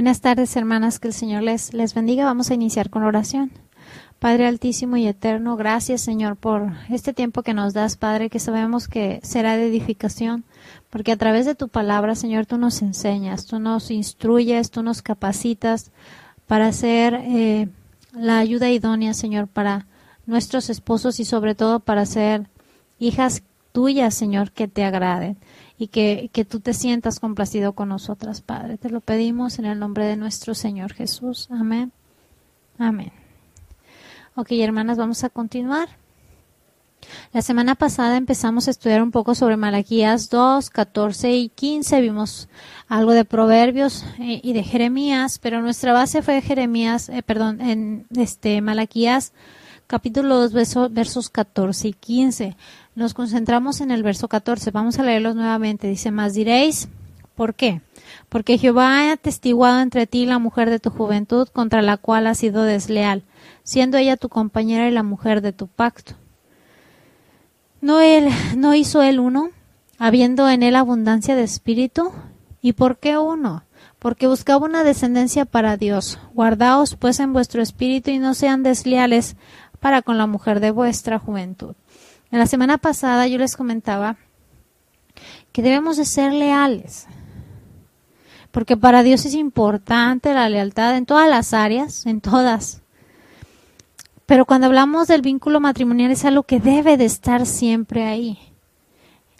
Buenas 0.00 0.22
tardes, 0.22 0.56
hermanas, 0.56 0.98
que 0.98 1.08
el 1.08 1.12
Señor 1.12 1.42
les, 1.42 1.74
les 1.74 1.92
bendiga. 1.92 2.24
Vamos 2.24 2.50
a 2.50 2.54
iniciar 2.54 2.88
con 2.88 3.02
oración. 3.02 3.50
Padre 4.18 4.46
Altísimo 4.46 4.96
y 4.96 5.06
Eterno, 5.06 5.58
gracias, 5.58 6.00
Señor, 6.00 6.36
por 6.36 6.72
este 6.88 7.12
tiempo 7.12 7.42
que 7.42 7.52
nos 7.52 7.74
das, 7.74 7.98
Padre, 7.98 8.30
que 8.30 8.38
sabemos 8.38 8.88
que 8.88 9.20
será 9.22 9.58
de 9.58 9.66
edificación, 9.66 10.44
porque 10.88 11.12
a 11.12 11.18
través 11.18 11.44
de 11.44 11.54
tu 11.54 11.68
palabra, 11.68 12.14
Señor, 12.14 12.46
tú 12.46 12.56
nos 12.56 12.80
enseñas, 12.80 13.44
tú 13.44 13.58
nos 13.58 13.90
instruyes, 13.90 14.70
tú 14.70 14.82
nos 14.82 15.02
capacitas 15.02 15.90
para 16.46 16.68
hacer 16.68 17.20
eh, 17.22 17.68
la 18.14 18.38
ayuda 18.38 18.70
idónea, 18.70 19.12
Señor, 19.12 19.48
para 19.48 19.86
nuestros 20.24 20.70
esposos 20.70 21.20
y 21.20 21.26
sobre 21.26 21.54
todo 21.54 21.78
para 21.78 22.06
ser 22.06 22.48
hijas 22.98 23.42
tuyas, 23.72 24.14
Señor, 24.14 24.52
que 24.52 24.66
te 24.66 24.82
agraden 24.82 25.36
y 25.80 25.88
que, 25.88 26.28
que 26.30 26.44
tú 26.44 26.60
te 26.60 26.74
sientas 26.74 27.20
complacido 27.20 27.72
con 27.72 27.88
nosotras, 27.88 28.42
Padre. 28.42 28.76
Te 28.76 28.90
lo 28.90 29.00
pedimos 29.00 29.58
en 29.58 29.64
el 29.64 29.78
nombre 29.78 30.04
de 30.04 30.18
nuestro 30.18 30.54
Señor 30.54 30.92
Jesús. 30.92 31.48
Amén. 31.50 31.90
Amén. 32.78 33.10
Ok, 34.34 34.48
hermanas, 34.52 34.98
vamos 34.98 35.24
a 35.24 35.30
continuar. 35.30 35.88
La 37.32 37.40
semana 37.40 37.76
pasada 37.76 38.18
empezamos 38.18 38.68
a 38.68 38.72
estudiar 38.72 39.02
un 39.02 39.10
poco 39.10 39.34
sobre 39.34 39.56
Malaquías 39.56 40.28
2, 40.28 40.68
14 40.68 41.32
y 41.32 41.48
15. 41.48 42.02
Vimos 42.02 42.50
algo 42.86 43.12
de 43.12 43.24
Proverbios 43.24 44.04
eh, 44.18 44.38
y 44.42 44.52
de 44.52 44.62
Jeremías, 44.62 45.38
pero 45.38 45.62
nuestra 45.62 45.94
base 45.94 46.20
fue 46.20 46.42
Jeremías, 46.42 47.08
eh, 47.08 47.22
perdón, 47.22 47.62
en 47.62 48.06
este 48.14 48.60
Malaquías 48.60 49.32
capítulo 49.86 50.46
2, 50.46 50.92
versos 50.92 51.30
14 51.30 51.88
y 51.88 51.92
15. 51.94 52.56
Nos 53.00 53.14
concentramos 53.14 53.80
en 53.80 53.90
el 53.90 54.02
verso 54.02 54.28
14. 54.28 54.72
Vamos 54.72 54.98
a 54.98 55.02
leerlos 55.02 55.34
nuevamente. 55.34 55.88
Dice, 55.88 56.10
más 56.10 56.34
diréis, 56.34 56.86
¿por 57.34 57.54
qué? 57.54 57.80
Porque 58.28 58.58
Jehová 58.58 59.08
ha 59.08 59.12
atestiguado 59.12 59.80
entre 59.80 60.06
ti 60.06 60.26
la 60.26 60.38
mujer 60.38 60.68
de 60.68 60.80
tu 60.80 60.90
juventud 60.90 61.48
contra 61.48 61.80
la 61.80 61.96
cual 61.96 62.26
has 62.26 62.36
sido 62.36 62.62
desleal, 62.62 63.22
siendo 63.62 63.96
ella 63.96 64.18
tu 64.18 64.28
compañera 64.28 64.86
y 64.86 64.90
la 64.90 65.02
mujer 65.02 65.40
de 65.40 65.54
tu 65.54 65.66
pacto. 65.66 66.12
¿No, 67.80 68.00
él, 68.00 68.28
no 68.58 68.74
hizo 68.74 69.00
él 69.00 69.18
uno, 69.18 69.48
habiendo 69.98 70.50
en 70.50 70.62
él 70.62 70.76
abundancia 70.76 71.34
de 71.36 71.44
espíritu? 71.44 72.12
¿Y 72.60 72.74
por 72.74 72.98
qué 72.98 73.16
uno? 73.16 73.64
Porque 73.98 74.26
buscaba 74.26 74.66
una 74.66 74.84
descendencia 74.84 75.46
para 75.46 75.78
Dios. 75.78 76.18
Guardaos 76.34 76.96
pues 76.96 77.18
en 77.18 77.32
vuestro 77.32 77.62
espíritu 77.62 78.10
y 78.10 78.18
no 78.18 78.34
sean 78.34 78.62
desleales 78.62 79.36
para 79.80 80.02
con 80.02 80.18
la 80.18 80.26
mujer 80.26 80.60
de 80.60 80.70
vuestra 80.70 81.18
juventud. 81.18 81.74
En 82.32 82.38
la 82.38 82.46
semana 82.46 82.78
pasada 82.78 83.26
yo 83.26 83.38
les 83.38 83.56
comentaba 83.56 84.16
que 85.52 85.62
debemos 85.62 85.96
de 85.96 86.04
ser 86.04 86.32
leales, 86.32 87.06
porque 88.52 88.76
para 88.76 89.02
Dios 89.02 89.24
es 89.26 89.34
importante 89.34 90.32
la 90.32 90.48
lealtad 90.48 90.96
en 90.96 91.06
todas 91.06 91.28
las 91.28 91.52
áreas, 91.52 92.06
en 92.06 92.20
todas. 92.20 92.82
Pero 94.26 94.46
cuando 94.46 94.68
hablamos 94.68 95.08
del 95.08 95.22
vínculo 95.22 95.58
matrimonial 95.58 96.12
es 96.12 96.24
algo 96.24 96.44
que 96.44 96.60
debe 96.60 96.96
de 96.96 97.04
estar 97.04 97.46
siempre 97.46 98.04
ahí. 98.04 98.38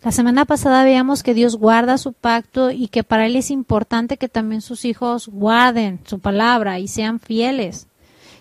La 0.03 0.11
semana 0.11 0.45
pasada 0.45 0.83
veíamos 0.83 1.23
que 1.23 1.35
Dios 1.35 1.57
guarda 1.57 1.99
su 1.99 2.13
pacto 2.13 2.71
y 2.71 2.89
que 2.89 3.05
para 3.05 3.27
Él 3.27 3.37
es 3.37 3.51
importante 3.51 4.17
que 4.17 4.29
también 4.29 4.63
sus 4.63 4.85
hijos 4.85 5.29
guarden 5.29 6.01
su 6.07 6.19
palabra 6.19 6.79
y 6.81 6.89
sean 6.89 7.21
fieles, 7.21 7.87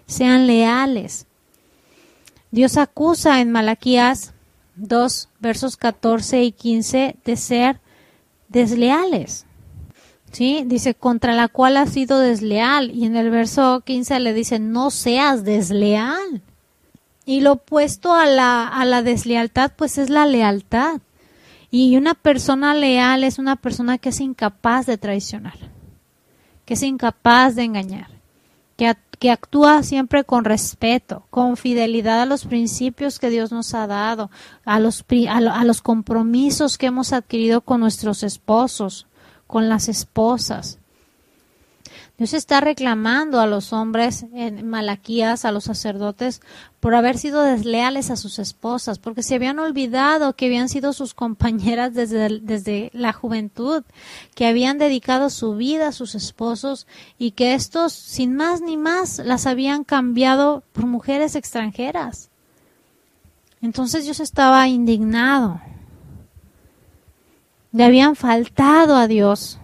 sean 0.08 0.48
leales. 0.48 1.28
Dios 2.50 2.78
acusa 2.78 3.42
en 3.42 3.52
Malaquías 3.52 4.34
2, 4.80 5.30
versos 5.40 5.78
14 5.78 6.44
y 6.44 6.52
15, 6.52 7.16
de 7.24 7.36
ser 7.36 7.80
desleales. 8.48 9.46
¿Sí? 10.32 10.64
Dice, 10.66 10.94
contra 10.94 11.34
la 11.34 11.48
cual 11.48 11.78
has 11.78 11.92
sido 11.92 12.20
desleal. 12.20 12.92
Y 12.92 13.06
en 13.06 13.16
el 13.16 13.32
verso 13.32 13.82
15 13.86 14.20
le 14.20 14.34
dice, 14.34 14.60
no 14.60 14.92
seas 14.92 15.44
desleal. 15.44 16.42
Y 17.26 17.42
lo 17.42 17.54
opuesto 17.54 18.14
a 18.14 18.26
la, 18.26 18.68
a 18.68 18.86
la 18.86 19.02
deslealtad, 19.02 19.72
pues 19.76 19.98
es 19.98 20.10
la 20.10 20.26
lealtad. 20.26 21.02
Y 21.72 21.98
una 21.98 22.16
persona 22.16 22.74
leal 22.74 23.24
es 23.24 23.38
una 23.38 23.56
persona 23.56 23.98
que 23.98 24.10
es 24.10 24.20
incapaz 24.20 24.86
de 24.88 24.98
traicionar, 24.98 25.58
que 26.66 26.74
es 26.74 26.82
incapaz 26.82 27.56
de 27.56 27.64
engañar, 27.64 28.08
que, 28.76 28.96
que 29.20 29.32
actúa 29.32 29.84
siempre 29.84 30.24
con 30.24 30.46
respeto, 30.46 31.26
con 31.30 31.58
fidelidad 31.58 32.22
a 32.22 32.26
los 32.26 32.46
principios 32.46 33.20
que 33.20 33.30
Dios 33.30 33.52
nos 33.52 33.74
ha 33.74 33.86
dado, 33.86 34.32
a 34.64 34.80
los, 34.80 35.06
a 35.30 35.64
los 35.66 35.82
compromisos 35.82 36.78
que 36.78 36.88
hemos 36.88 37.12
adquirido 37.12 37.62
con 37.62 37.82
nuestros 37.82 38.24
esposos, 38.24 39.08
con 39.46 39.68
las 39.68 39.90
esposas. 39.90 40.79
Dios 42.20 42.34
está 42.34 42.60
reclamando 42.60 43.40
a 43.40 43.48
los 43.48 43.72
hombres 43.72 44.26
en 44.34 44.68
Malaquías, 44.68 45.46
a 45.46 45.54
los 45.54 45.64
sacerdotes, 45.64 46.42
por 46.82 46.94
haber 46.94 47.18
sido 47.18 47.44
desleales 47.44 48.12
a 48.12 48.18
sus 48.18 48.40
esposas, 48.40 49.00
porque 49.00 49.24
se 49.24 49.36
habían 49.36 49.58
olvidado 49.58 50.36
que 50.36 50.48
habían 50.48 50.68
sido 50.68 50.92
sus 50.92 51.14
compañeras 51.14 51.94
desde, 51.94 52.42
desde 52.42 52.90
la 52.92 53.14
juventud, 53.14 53.86
que 54.36 54.48
habían 54.48 54.80
dedicado 54.80 55.30
su 55.30 55.56
vida 55.56 55.88
a 55.88 55.92
sus 55.94 56.14
esposos 56.14 56.88
y 57.18 57.32
que 57.32 57.54
estos, 57.54 57.94
sin 57.94 58.36
más 58.36 58.60
ni 58.60 58.76
más, 58.76 59.20
las 59.20 59.48
habían 59.48 59.86
cambiado 59.86 60.64
por 60.74 60.88
mujeres 60.88 61.38
extranjeras. 61.38 62.30
Entonces 63.62 64.04
Dios 64.04 64.20
estaba 64.20 64.68
indignado. 64.68 65.62
Le 67.72 67.86
habían 67.86 68.18
faltado 68.18 68.98
a 68.98 69.08
Dios 69.08 69.58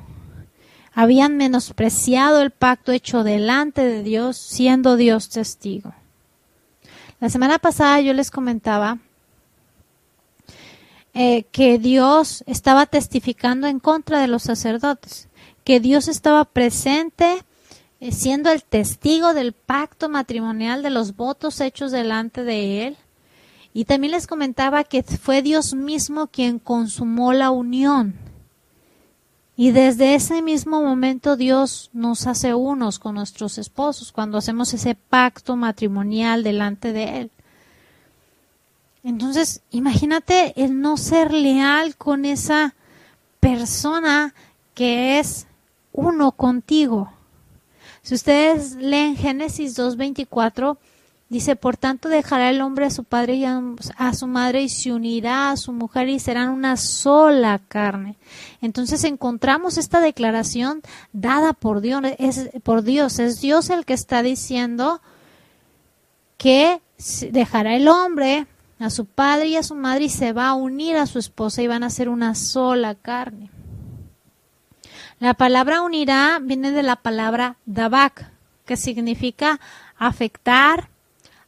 habían 0.95 1.35
menospreciado 1.35 2.41
el 2.41 2.51
pacto 2.51 2.93
hecho 2.93 3.25
delante 3.25 3.83
de 3.83 4.01
Dios, 4.01 4.37
siendo 4.37 4.95
Dios 4.95 5.29
testigo. 5.29 5.93
La 7.19 7.29
semana 7.29 7.59
pasada 7.59 7.99
yo 7.99 8.13
les 8.13 8.31
comentaba 8.31 8.97
eh, 11.13 11.43
que 11.51 11.79
Dios 11.79 12.45
estaba 12.47 12.85
testificando 12.85 13.67
en 13.67 13.79
contra 13.79 14.21
de 14.21 14.27
los 14.27 14.43
sacerdotes, 14.43 15.27
que 15.65 15.81
Dios 15.81 16.07
estaba 16.07 16.45
presente 16.45 17.43
eh, 17.99 18.13
siendo 18.13 18.49
el 18.49 18.63
testigo 18.63 19.33
del 19.33 19.51
pacto 19.51 20.07
matrimonial 20.07 20.81
de 20.81 20.91
los 20.91 21.17
votos 21.17 21.59
hechos 21.59 21.91
delante 21.91 22.45
de 22.45 22.87
él. 22.87 22.97
Y 23.73 23.83
también 23.83 24.11
les 24.11 24.27
comentaba 24.27 24.85
que 24.85 25.03
fue 25.03 25.41
Dios 25.41 25.73
mismo 25.73 26.27
quien 26.27 26.57
consumó 26.59 27.33
la 27.33 27.51
unión 27.51 28.24
y 29.57 29.71
desde 29.71 30.15
ese 30.15 30.41
mismo 30.41 30.81
momento 30.81 31.37
Dios 31.37 31.89
nos 31.93 32.27
hace 32.27 32.53
unos 32.53 32.99
con 32.99 33.15
nuestros 33.15 33.57
esposos 33.57 34.11
cuando 34.11 34.37
hacemos 34.37 34.73
ese 34.73 34.95
pacto 34.95 35.55
matrimonial 35.55 36.43
delante 36.43 36.91
de 36.91 37.21
Él. 37.21 37.31
Entonces, 39.03 39.61
imagínate 39.71 40.53
el 40.61 40.81
no 40.81 40.97
ser 40.97 41.31
leal 41.31 41.95
con 41.95 42.25
esa 42.25 42.73
persona 43.39 44.33
que 44.73 45.19
es 45.19 45.47
uno 45.93 46.31
contigo. 46.31 47.13
Si 48.01 48.15
ustedes 48.15 48.75
leen 48.75 49.15
Génesis 49.15 49.77
2.24, 49.77 50.77
Dice, 51.27 51.55
por 51.55 51.75
tanto 51.75 52.07
dejará 52.07 52.51
el 52.51 52.61
hombre 52.61 52.85
a 52.85 52.91
su 52.91 53.03
padre 53.03 53.35
y 53.35 53.45
a, 53.45 54.13
su 54.13 54.27
madre 54.27 54.61
y 54.61 54.69
se 54.69 54.93
unirá 54.93 55.49
a 55.49 55.57
su 55.57 55.73
mujer 55.73 56.07
y 56.07 56.19
serán 56.19 56.49
una 56.49 56.77
sola 56.77 57.59
carne. 57.67 58.15
Entonces 58.61 59.03
encontramos 59.03 59.79
esta 59.79 60.01
declaración 60.01 60.83
dada 61.13 61.53
por 61.53 61.81
Dios, 61.81 62.03
es, 62.19 62.49
por 62.61 62.83
Dios, 62.83 63.17
es 63.17 63.41
Dios 63.41 63.71
el 63.71 63.85
que 63.85 63.93
está 63.93 64.21
diciendo 64.21 65.01
que 66.37 66.79
dejará 67.31 67.75
el 67.75 67.87
hombre 67.87 68.45
a 68.79 68.89
su 68.89 69.05
padre 69.05 69.47
y 69.47 69.55
a 69.55 69.63
su 69.63 69.75
madre 69.75 70.05
y 70.05 70.09
se 70.09 70.31
va 70.31 70.49
a 70.49 70.53
unir 70.53 70.95
a 70.97 71.07
su 71.07 71.17
esposa 71.17 71.61
y 71.61 71.67
van 71.67 71.83
a 71.83 71.89
ser 71.89 72.09
una 72.09 72.35
sola 72.35 72.93
carne. 72.93 73.49
La 75.19 75.33
palabra 75.33 75.81
unirá 75.81 76.39
viene 76.41 76.71
de 76.71 76.83
la 76.83 76.97
palabra 76.97 77.57
dabak, 77.65 78.29
que 78.65 78.75
significa 78.75 79.59
afectar, 79.97 80.89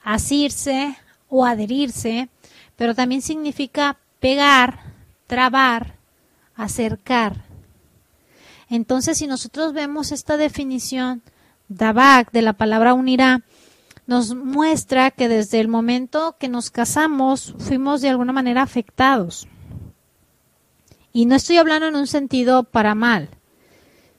asirse 0.08 0.96
o 1.28 1.44
adherirse, 1.44 2.30
pero 2.78 2.96
también 2.96 3.22
significa 3.22 3.98
pegar, 4.22 4.94
trabar, 5.28 5.96
acercar. 6.56 7.44
Entonces, 8.70 9.18
si 9.18 9.28
nosotros 9.28 9.74
vemos 9.74 10.14
esta 10.14 10.38
definición, 10.38 11.22
Dabak, 11.68 12.32
de 12.32 12.42
la 12.42 12.54
palabra 12.54 12.94
unirá, 12.94 13.44
nos 14.06 14.34
muestra 14.34 15.12
que 15.12 15.28
desde 15.28 15.60
el 15.60 15.68
momento 15.68 16.38
que 16.40 16.48
nos 16.48 16.72
casamos 16.72 17.54
fuimos 17.60 18.00
de 18.00 18.08
alguna 18.08 18.32
manera 18.32 18.62
afectados. 18.62 19.46
Y 21.12 21.26
no 21.26 21.36
estoy 21.36 21.58
hablando 21.58 21.88
en 21.88 21.98
un 21.98 22.08
sentido 22.08 22.64
para 22.64 22.96
mal, 22.96 23.28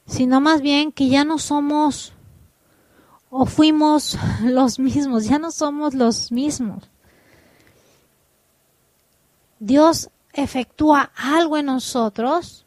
sino 0.06 0.42
más 0.42 0.60
bien 0.60 0.92
que 0.92 1.08
ya 1.08 1.24
no 1.24 1.38
somos 1.38 2.12
o 3.30 3.46
fuimos 3.46 4.16
los 4.42 4.78
mismos, 4.78 5.24
ya 5.24 5.38
no 5.38 5.50
somos 5.50 5.94
los 5.94 6.32
mismos. 6.32 6.88
Dios 9.58 10.10
efectúa 10.32 11.10
algo 11.16 11.56
en 11.56 11.66
nosotros 11.66 12.64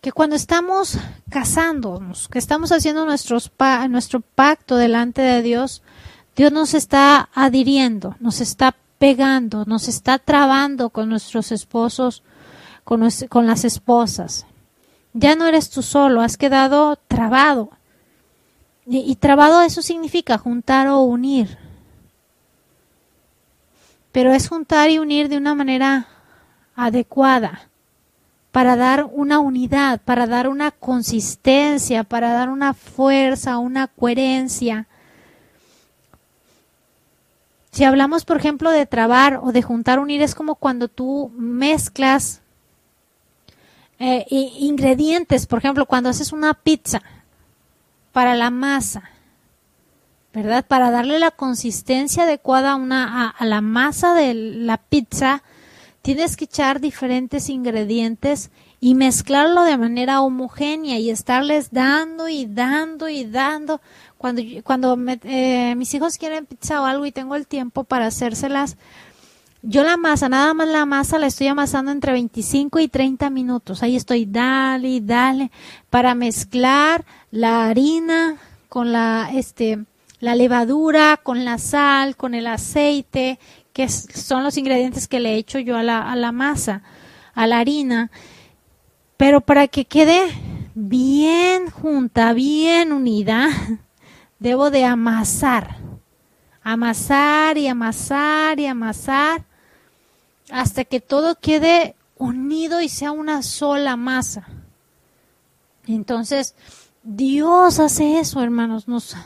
que 0.00 0.12
cuando 0.12 0.36
estamos 0.36 0.98
casándonos, 1.30 2.28
que 2.28 2.38
estamos 2.38 2.70
haciendo 2.70 3.06
nuestro 3.06 4.20
pacto 4.20 4.76
delante 4.76 5.22
de 5.22 5.42
Dios, 5.42 5.82
Dios 6.36 6.52
nos 6.52 6.74
está 6.74 7.28
adhiriendo, 7.34 8.14
nos 8.20 8.40
está 8.40 8.76
pegando, 8.98 9.64
nos 9.64 9.88
está 9.88 10.18
trabando 10.18 10.90
con 10.90 11.08
nuestros 11.08 11.50
esposos, 11.50 12.22
con, 12.84 13.08
con 13.28 13.46
las 13.46 13.64
esposas. 13.64 14.46
Ya 15.12 15.34
no 15.34 15.46
eres 15.46 15.70
tú 15.70 15.82
solo, 15.82 16.20
has 16.20 16.36
quedado 16.36 16.96
trabado. 17.08 17.70
Y, 18.88 19.16
trabado 19.16 19.62
eso 19.62 19.82
significa 19.82 20.38
juntar 20.38 20.86
o 20.86 21.00
unir. 21.00 21.58
Pero 24.12 24.32
es 24.32 24.48
juntar 24.48 24.90
y 24.90 25.00
unir 25.00 25.28
de 25.28 25.36
una 25.36 25.56
manera 25.56 26.06
adecuada 26.76 27.68
para 28.52 28.76
dar 28.76 29.08
una 29.12 29.40
unidad, 29.40 30.00
para 30.02 30.26
dar 30.26 30.48
una 30.48 30.70
consistencia, 30.70 32.04
para 32.04 32.32
dar 32.32 32.48
una 32.48 32.74
fuerza, 32.74 33.58
una 33.58 33.88
coherencia. 33.88 34.86
Si 37.72 37.84
hablamos, 37.84 38.24
por 38.24 38.38
ejemplo, 38.38 38.70
de 38.70 38.86
trabar 38.86 39.40
o 39.42 39.52
de 39.52 39.62
juntar, 39.62 39.98
unir, 39.98 40.22
es 40.22 40.34
como 40.34 40.54
cuando 40.54 40.86
tú 40.88 41.32
mezclas 41.36 42.40
eh, 43.98 44.24
ingredientes, 44.30 45.46
por 45.46 45.58
ejemplo, 45.58 45.86
cuando 45.86 46.08
haces 46.08 46.32
una 46.32 46.54
pizza 46.54 47.02
para 48.16 48.34
la 48.34 48.50
masa, 48.50 49.10
¿verdad? 50.32 50.64
Para 50.66 50.90
darle 50.90 51.18
la 51.18 51.30
consistencia 51.30 52.22
adecuada 52.22 52.72
a, 52.72 52.76
una, 52.76 53.28
a 53.28 53.44
la 53.44 53.60
masa 53.60 54.14
de 54.14 54.32
la 54.32 54.78
pizza, 54.78 55.42
tienes 56.00 56.38
que 56.38 56.46
echar 56.46 56.80
diferentes 56.80 57.50
ingredientes 57.50 58.50
y 58.80 58.94
mezclarlo 58.94 59.64
de 59.64 59.76
manera 59.76 60.22
homogénea 60.22 60.98
y 60.98 61.10
estarles 61.10 61.72
dando 61.72 62.26
y 62.30 62.46
dando 62.46 63.10
y 63.10 63.26
dando. 63.26 63.82
Cuando, 64.16 64.40
cuando 64.64 64.96
eh, 65.24 65.74
mis 65.76 65.92
hijos 65.92 66.16
quieren 66.16 66.46
pizza 66.46 66.80
o 66.80 66.86
algo 66.86 67.04
y 67.04 67.12
tengo 67.12 67.34
el 67.34 67.46
tiempo 67.46 67.84
para 67.84 68.06
hacérselas, 68.06 68.78
yo 69.68 69.82
la 69.82 69.96
masa, 69.96 70.28
nada 70.28 70.54
más 70.54 70.68
la 70.68 70.86
masa 70.86 71.18
la 71.18 71.26
estoy 71.26 71.48
amasando 71.48 71.90
entre 71.90 72.12
25 72.12 72.78
y 72.78 72.88
30 72.88 73.30
minutos. 73.30 73.82
Ahí 73.82 73.96
estoy, 73.96 74.24
dale 74.24 74.88
y 74.88 75.00
dale, 75.00 75.50
para 75.90 76.14
mezclar 76.14 77.04
la 77.36 77.66
harina 77.66 78.36
con 78.70 78.92
la, 78.92 79.30
este, 79.34 79.84
la 80.20 80.34
levadura, 80.34 81.20
con 81.22 81.44
la 81.44 81.58
sal, 81.58 82.16
con 82.16 82.34
el 82.34 82.46
aceite, 82.46 83.38
que 83.74 83.90
son 83.90 84.42
los 84.42 84.56
ingredientes 84.56 85.06
que 85.06 85.20
le 85.20 85.36
echo 85.36 85.58
yo 85.58 85.76
a 85.76 85.82
la, 85.82 86.10
a 86.10 86.16
la 86.16 86.32
masa, 86.32 86.82
a 87.34 87.46
la 87.46 87.58
harina, 87.58 88.10
pero 89.18 89.42
para 89.42 89.68
que 89.68 89.84
quede 89.84 90.28
bien 90.74 91.70
junta, 91.70 92.32
bien 92.32 92.90
unida, 92.90 93.50
debo 94.38 94.70
de 94.70 94.86
amasar, 94.86 95.76
amasar 96.62 97.58
y 97.58 97.68
amasar 97.68 98.58
y 98.60 98.66
amasar 98.66 99.44
hasta 100.50 100.84
que 100.84 101.00
todo 101.00 101.34
quede 101.38 101.96
unido 102.16 102.80
y 102.80 102.88
sea 102.88 103.12
una 103.12 103.42
sola 103.42 103.96
masa. 103.96 104.48
Entonces, 105.86 106.54
Dios 107.08 107.78
hace 107.78 108.18
eso, 108.18 108.42
hermanos, 108.42 108.88
nos 108.88 109.16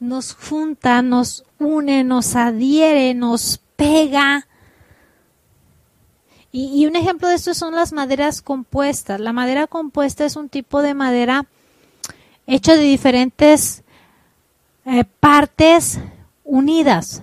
nos 0.00 0.34
junta, 0.34 1.02
nos 1.02 1.44
une, 1.58 2.04
nos 2.04 2.34
adhiere, 2.34 3.12
nos 3.12 3.60
pega. 3.76 4.48
Y, 6.52 6.86
un 6.86 6.96
ejemplo 6.96 7.28
de 7.28 7.34
esto 7.34 7.52
son 7.52 7.74
las 7.74 7.92
maderas 7.92 8.40
compuestas. 8.40 9.20
La 9.20 9.34
madera 9.34 9.66
compuesta 9.66 10.24
es 10.24 10.36
un 10.36 10.48
tipo 10.48 10.80
de 10.80 10.94
madera 10.94 11.46
hecho 12.46 12.72
de 12.72 12.80
diferentes 12.80 13.84
eh, 14.86 15.04
partes 15.20 16.00
unidas. 16.44 17.22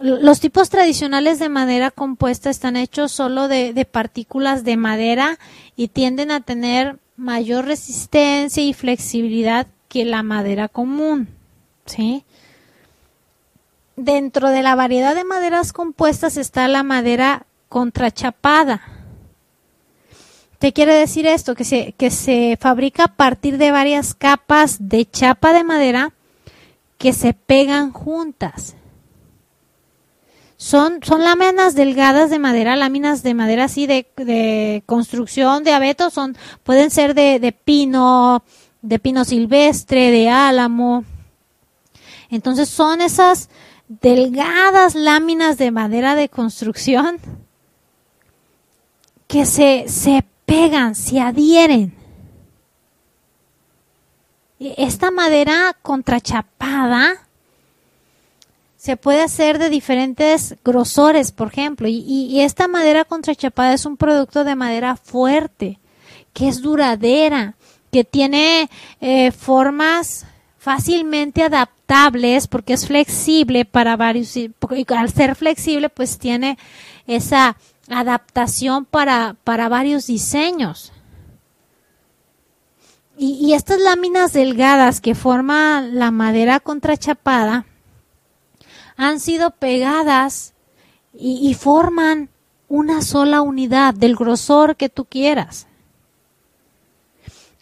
Los 0.00 0.40
tipos 0.40 0.70
tradicionales 0.70 1.38
de 1.38 1.50
madera 1.50 1.90
compuesta 1.90 2.48
están 2.48 2.76
hechos 2.76 3.12
solo 3.12 3.46
de 3.46 3.84
partículas 3.84 4.64
de 4.64 4.78
madera 4.78 5.38
y 5.76 5.88
tienden 5.88 6.30
a 6.30 6.40
tener 6.40 6.98
mayor 7.18 7.66
resistencia 7.66 8.62
y 8.62 8.72
flexibilidad 8.72 9.66
que 9.88 10.04
la 10.04 10.22
madera 10.22 10.68
común. 10.68 11.28
¿sí? 11.84 12.24
Dentro 13.96 14.48
de 14.48 14.62
la 14.62 14.76
variedad 14.76 15.14
de 15.14 15.24
maderas 15.24 15.72
compuestas 15.72 16.36
está 16.36 16.68
la 16.68 16.84
madera 16.84 17.44
contrachapada. 17.68 18.80
¿Qué 20.60 20.72
quiere 20.72 20.94
decir 20.94 21.26
esto? 21.26 21.54
Que 21.54 21.64
se, 21.64 21.92
que 21.92 22.10
se 22.10 22.56
fabrica 22.60 23.04
a 23.04 23.14
partir 23.14 23.58
de 23.58 23.72
varias 23.72 24.14
capas 24.14 24.88
de 24.88 25.04
chapa 25.04 25.52
de 25.52 25.64
madera 25.64 26.12
que 26.98 27.12
se 27.12 27.34
pegan 27.34 27.92
juntas. 27.92 28.74
Son, 30.60 30.98
son 31.02 31.22
láminas 31.22 31.76
delgadas 31.76 32.30
de 32.30 32.40
madera, 32.40 32.74
láminas 32.74 33.22
de 33.22 33.32
madera 33.32 33.64
así 33.64 33.86
de, 33.86 34.08
de 34.16 34.82
construcción, 34.86 35.62
de 35.62 35.72
abeto, 35.72 36.10
son, 36.10 36.36
pueden 36.64 36.90
ser 36.90 37.14
de, 37.14 37.38
de 37.38 37.52
pino, 37.52 38.42
de 38.82 38.98
pino 38.98 39.24
silvestre, 39.24 40.10
de 40.10 40.28
álamo, 40.28 41.04
entonces 42.28 42.68
son 42.68 43.00
esas 43.00 43.48
delgadas 43.88 44.94
láminas 44.94 45.56
de 45.58 45.70
madera 45.70 46.14
de 46.14 46.28
construcción 46.28 47.18
que 49.26 49.46
se, 49.46 49.84
se 49.88 50.24
pegan, 50.44 50.94
se 50.94 51.20
adhieren. 51.20 51.94
Esta 54.58 55.10
madera 55.10 55.76
contrachapada 55.82 57.27
se 58.78 58.96
puede 58.96 59.22
hacer 59.22 59.58
de 59.58 59.70
diferentes 59.70 60.54
grosores, 60.64 61.32
por 61.32 61.48
ejemplo, 61.48 61.88
y, 61.88 62.40
esta 62.40 62.68
madera 62.68 63.04
contrachapada 63.04 63.74
es 63.74 63.84
un 63.84 63.96
producto 63.96 64.44
de 64.44 64.54
madera 64.54 64.96
fuerte, 64.96 65.80
que 66.32 66.48
es 66.48 66.62
duradera, 66.62 67.56
que 67.90 68.04
tiene 68.04 68.70
eh, 69.00 69.32
formas 69.32 70.26
fácilmente 70.58 71.42
adaptables 71.42 72.46
porque 72.46 72.74
es 72.74 72.86
flexible 72.86 73.64
para 73.64 73.96
varios 73.96 74.36
y 74.36 74.52
al 74.88 75.10
ser 75.10 75.34
flexible 75.34 75.88
pues 75.88 76.18
tiene 76.18 76.58
esa 77.06 77.56
adaptación 77.88 78.84
para, 78.84 79.36
para 79.42 79.68
varios 79.68 80.06
diseños. 80.06 80.92
Y, 83.16 83.54
estas 83.54 83.80
láminas 83.80 84.32
delgadas 84.32 85.00
que 85.00 85.16
forma 85.16 85.80
la 85.80 86.12
madera 86.12 86.60
contrachapada 86.60 87.64
han 88.98 89.20
sido 89.20 89.52
pegadas 89.52 90.54
y, 91.14 91.54
forman 91.54 92.28
una 92.68 93.00
sola 93.00 93.40
unidad 93.40 93.94
del 93.94 94.16
grosor 94.16 94.76
que 94.76 94.88
tú 94.88 95.04
quieras. 95.04 95.68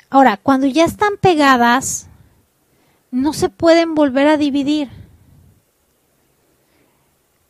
Ahora, 0.08 0.38
cuando 0.38 0.66
ya 0.66 0.84
están 0.84 1.18
pegadas, 1.18 2.08
no 3.10 3.34
se 3.34 3.50
pueden 3.50 3.94
volver 3.94 4.28
a 4.28 4.38
dividir. 4.38 4.88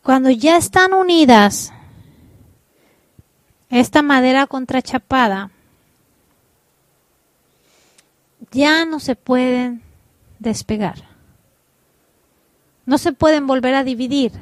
Cuando 0.03 0.31
ya 0.31 0.57
están 0.57 0.93
unidas, 0.93 1.73
esta 3.71 4.03
madera 4.03 4.49
contrachapada, 4.49 5.51
ya 8.51 8.85
no 8.85 8.99
se 8.99 9.15
pueden 9.15 9.83
despegar. 10.41 11.06
No 12.87 12.99
se 12.99 13.13
pueden 13.13 13.47
volver 13.47 13.75
a 13.75 13.85
dividir. 13.85 14.33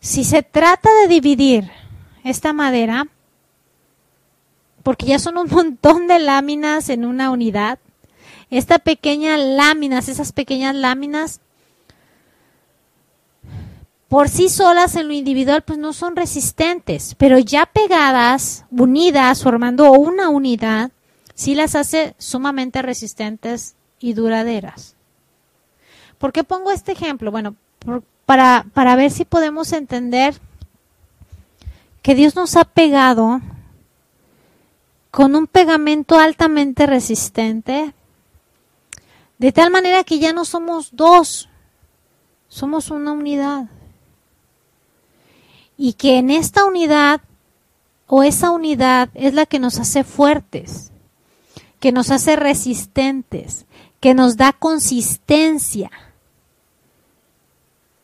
Si 0.00 0.24
se 0.24 0.42
trata 0.42 0.88
de 1.02 1.08
dividir 1.08 1.70
esta 2.24 2.52
madera, 2.52 3.08
porque 4.82 5.06
ya 5.06 5.18
son 5.18 5.36
un 5.36 5.48
montón 5.50 6.06
de 6.06 6.18
láminas 6.18 6.88
en 6.88 7.04
una 7.04 7.30
unidad, 7.30 7.78
esta 8.50 8.78
pequeña 8.78 9.36
láminas, 9.36 10.08
esas 10.08 10.32
pequeñas 10.32 10.74
láminas, 10.74 11.40
por 14.08 14.30
sí 14.30 14.48
solas 14.48 14.96
en 14.96 15.08
lo 15.08 15.12
individual, 15.12 15.62
pues 15.62 15.78
no 15.78 15.92
son 15.92 16.16
resistentes, 16.16 17.14
pero 17.18 17.38
ya 17.38 17.66
pegadas, 17.66 18.64
unidas, 18.70 19.42
formando 19.42 19.92
una 19.92 20.30
unidad, 20.30 20.92
sí 21.34 21.54
las 21.54 21.74
hace 21.74 22.14
sumamente 22.16 22.80
resistentes 22.80 23.74
y 24.00 24.14
duraderas. 24.14 24.97
¿Por 26.18 26.32
qué 26.32 26.44
pongo 26.44 26.70
este 26.70 26.92
ejemplo? 26.92 27.30
Bueno, 27.30 27.54
para, 28.26 28.66
para 28.74 28.96
ver 28.96 29.10
si 29.10 29.24
podemos 29.24 29.72
entender 29.72 30.34
que 32.02 32.14
Dios 32.14 32.34
nos 32.34 32.56
ha 32.56 32.64
pegado 32.64 33.40
con 35.10 35.34
un 35.34 35.46
pegamento 35.46 36.18
altamente 36.18 36.86
resistente, 36.86 37.94
de 39.38 39.52
tal 39.52 39.70
manera 39.70 40.04
que 40.04 40.18
ya 40.18 40.32
no 40.32 40.44
somos 40.44 40.90
dos, 40.92 41.48
somos 42.48 42.90
una 42.90 43.12
unidad. 43.12 43.66
Y 45.76 45.92
que 45.92 46.18
en 46.18 46.30
esta 46.30 46.64
unidad 46.64 47.20
o 48.06 48.22
esa 48.22 48.50
unidad 48.50 49.10
es 49.14 49.34
la 49.34 49.46
que 49.46 49.58
nos 49.58 49.78
hace 49.78 50.02
fuertes, 50.02 50.90
que 51.78 51.92
nos 51.92 52.10
hace 52.10 52.34
resistentes, 52.34 53.66
que 54.00 54.14
nos 54.14 54.36
da 54.36 54.52
consistencia. 54.52 55.90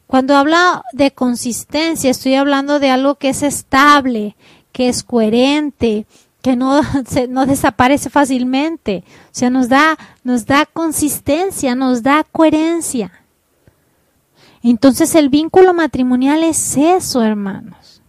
Cuando 0.07 0.37
hablo 0.37 0.57
de 0.93 1.13
consistencia, 1.13 2.11
estoy 2.11 2.35
hablando 2.35 2.79
de 2.79 2.91
algo 2.91 3.17
que 3.17 3.31
es 3.31 3.43
estable, 3.43 4.37
que 4.73 4.89
es 4.89 5.03
coherente, 5.03 6.07
que 6.43 6.57
no 7.29 7.47
desaparece 7.47 8.11
fácilmente. 8.11 9.05
O 9.07 9.29
sea, 9.33 9.51
nos 9.51 9.69
da, 9.69 9.97
nos 10.23 10.47
da 10.47 10.67
consistencia, 10.67 11.75
nos 11.75 12.03
da 12.03 12.25
coherencia. 12.25 13.11
Entonces 14.63 15.15
el 15.15 15.29
vínculo 15.29 15.75
matrimonial 15.75 16.43
es 16.43 16.77
eso, 16.77 17.23
hermanos. 17.23 18.03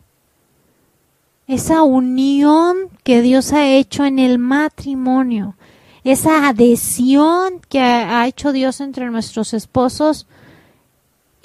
Esa 1.48 1.84
unión 1.84 2.90
que 3.04 3.22
Dios 3.22 3.54
ha 3.54 3.68
hecho 3.68 4.06
en 4.06 4.20
el 4.20 4.40
matrimonio. 4.40 5.56
Esa 6.04 6.48
adhesión 6.48 7.62
que 7.68 7.82
ha 7.82 8.26
hecho 8.28 8.52
Dios 8.52 8.80
entre 8.80 9.10
nuestros 9.10 9.54
esposos 9.54 10.28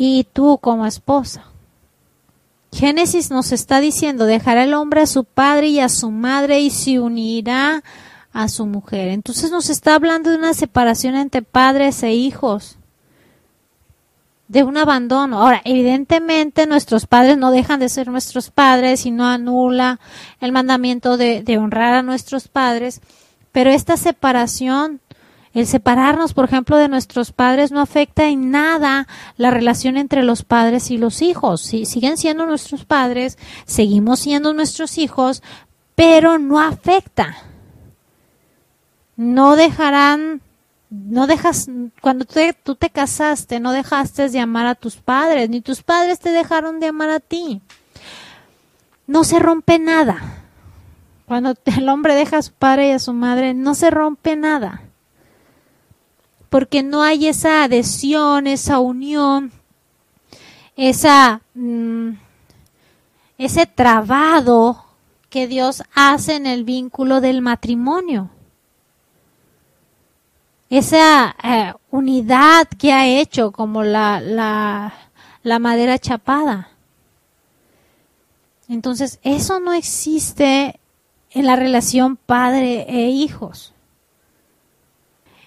y 0.03 0.25
tú 0.25 0.57
como 0.57 0.87
esposa. 0.87 1.45
Génesis 2.73 3.31
nos 3.31 3.53
está 3.53 3.81
diciendo, 3.81 4.25
dejará 4.25 4.65
el 4.65 4.73
hombre 4.73 5.03
a 5.03 5.07
su 5.07 5.25
padre 5.25 5.67
y 5.67 5.81
a 5.81 5.91
su 5.91 6.11
madre 6.11 6.61
y 6.61 6.71
se 6.71 6.99
unirá 6.99 7.85
a 8.33 8.49
su 8.49 8.65
mujer. 8.65 9.09
Entonces 9.09 9.51
nos 9.51 9.69
está 9.69 9.95
hablando 9.95 10.31
de 10.31 10.39
una 10.39 10.55
separación 10.55 11.17
entre 11.17 11.43
padres 11.43 12.03
e 12.03 12.15
hijos, 12.15 12.79
de 14.49 14.63
un 14.63 14.79
abandono. 14.79 15.43
Ahora, 15.43 15.61
evidentemente 15.67 16.67
nuestros 16.67 17.05
padres 17.07 17.37
no 17.37 17.51
dejan 17.51 17.79
de 17.79 17.91
ser 17.91 18.09
nuestros 18.09 18.51
padres 18.51 19.05
y 19.05 19.11
no 19.11 19.27
anula 19.27 20.01
el 20.41 20.53
mandamiento 20.53 21.19
de, 21.19 21.43
de 21.43 21.59
honrar 21.59 21.93
a 21.93 22.03
nuestros 22.03 22.49
padres, 22.49 23.03
pero 23.53 23.69
esta 23.69 23.99
separación 23.99 25.03
el 25.53 25.67
separarnos, 25.67 26.33
por 26.33 26.45
ejemplo, 26.45 26.77
de 26.77 26.89
nuestros 26.89 27.33
padres 27.33 27.73
no 27.73 27.81
afecta 27.81 28.29
en 28.29 28.53
nada 28.53 29.09
la 29.37 29.51
relación 29.51 29.97
entre 29.97 30.23
los 30.23 30.45
padres 30.45 30.93
y 30.93 30.99
los 30.99 31.23
hijos. 31.23 31.61
Si 31.61 31.87
siguen 31.87 32.17
siendo 32.17 32.47
nuestros 32.47 32.85
padres, 32.85 33.37
seguimos 33.67 34.21
siendo 34.21 34.55
nuestros 34.55 34.97
hijos, 34.97 35.43
pero 35.97 36.39
no 36.39 36.61
afecta. 36.61 37.37
No 39.17 39.57
dejarán, 39.57 40.41
no 40.89 41.27
dejas, 41.27 41.69
cuando 42.01 42.27
tú 42.63 42.77
te 42.77 42.91
casaste, 42.91 43.59
no 43.59 43.73
dejaste 43.73 44.29
de 44.29 44.39
amar 44.39 44.67
a 44.67 44.77
tus 44.77 44.97
padres, 44.97 45.51
ni 45.51 45.61
tus 45.61 45.83
padres 45.83 46.21
te 46.21 46.31
dejaron 46.31 46.79
de 46.79 46.87
amar 46.87 47.11
a 47.11 47.19
ti. 47.19 47.61
No 49.09 49.25
se 49.25 49.41
rompe 49.41 49.81
nada. 49.81 50.45
Cuando 51.27 51.55
el 51.65 51.89
hombre 51.89 52.15
deja 52.15 52.39
a 52.39 52.43
su 52.43 52.53
padre 52.53 52.89
y 52.89 52.93
a 52.93 53.01
su 53.01 53.13
madre, 53.13 53.53
no 53.53 53.75
se 53.75 53.91
rompe 53.91 54.37
nada 54.37 54.83
porque 56.51 56.83
no 56.83 57.03
hay 57.03 57.29
esa 57.29 57.63
adhesión, 57.63 58.49
esa 58.49 58.81
unión, 58.81 59.53
esa, 60.77 61.41
mm, 61.55 62.11
ese 63.39 63.67
trabado 63.67 64.85
que 65.31 65.47
Dios 65.47 65.85
hace 65.95 66.35
en 66.35 66.47
el 66.47 66.65
vínculo 66.65 67.21
del 67.21 67.41
matrimonio. 67.41 68.31
Esa 70.69 71.37
eh, 71.43 71.73
unidad 71.91 72.67
que 72.67 72.93
ha 72.93 73.07
hecho 73.07 73.53
como 73.53 73.85
la, 73.85 74.21
la, 74.21 74.93
la 75.43 75.59
madera 75.61 75.99
chapada. 75.99 76.71
Entonces, 78.69 79.19
eso 79.23 79.61
no 79.61 79.73
existe 79.73 80.81
en 81.31 81.47
la 81.47 81.57
relación 81.57 82.17
padre 82.17 82.87
e 82.89 83.09
hijos. 83.09 83.73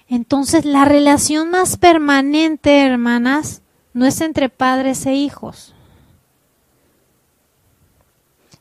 Entonces, 0.08 0.64
la 0.64 0.84
relación 0.84 1.50
más 1.50 1.76
permanente, 1.76 2.86
hermanas, 2.86 3.62
no 3.94 4.06
es 4.06 4.20
entre 4.20 4.48
padres 4.48 5.06
e 5.06 5.14
hijos, 5.14 5.74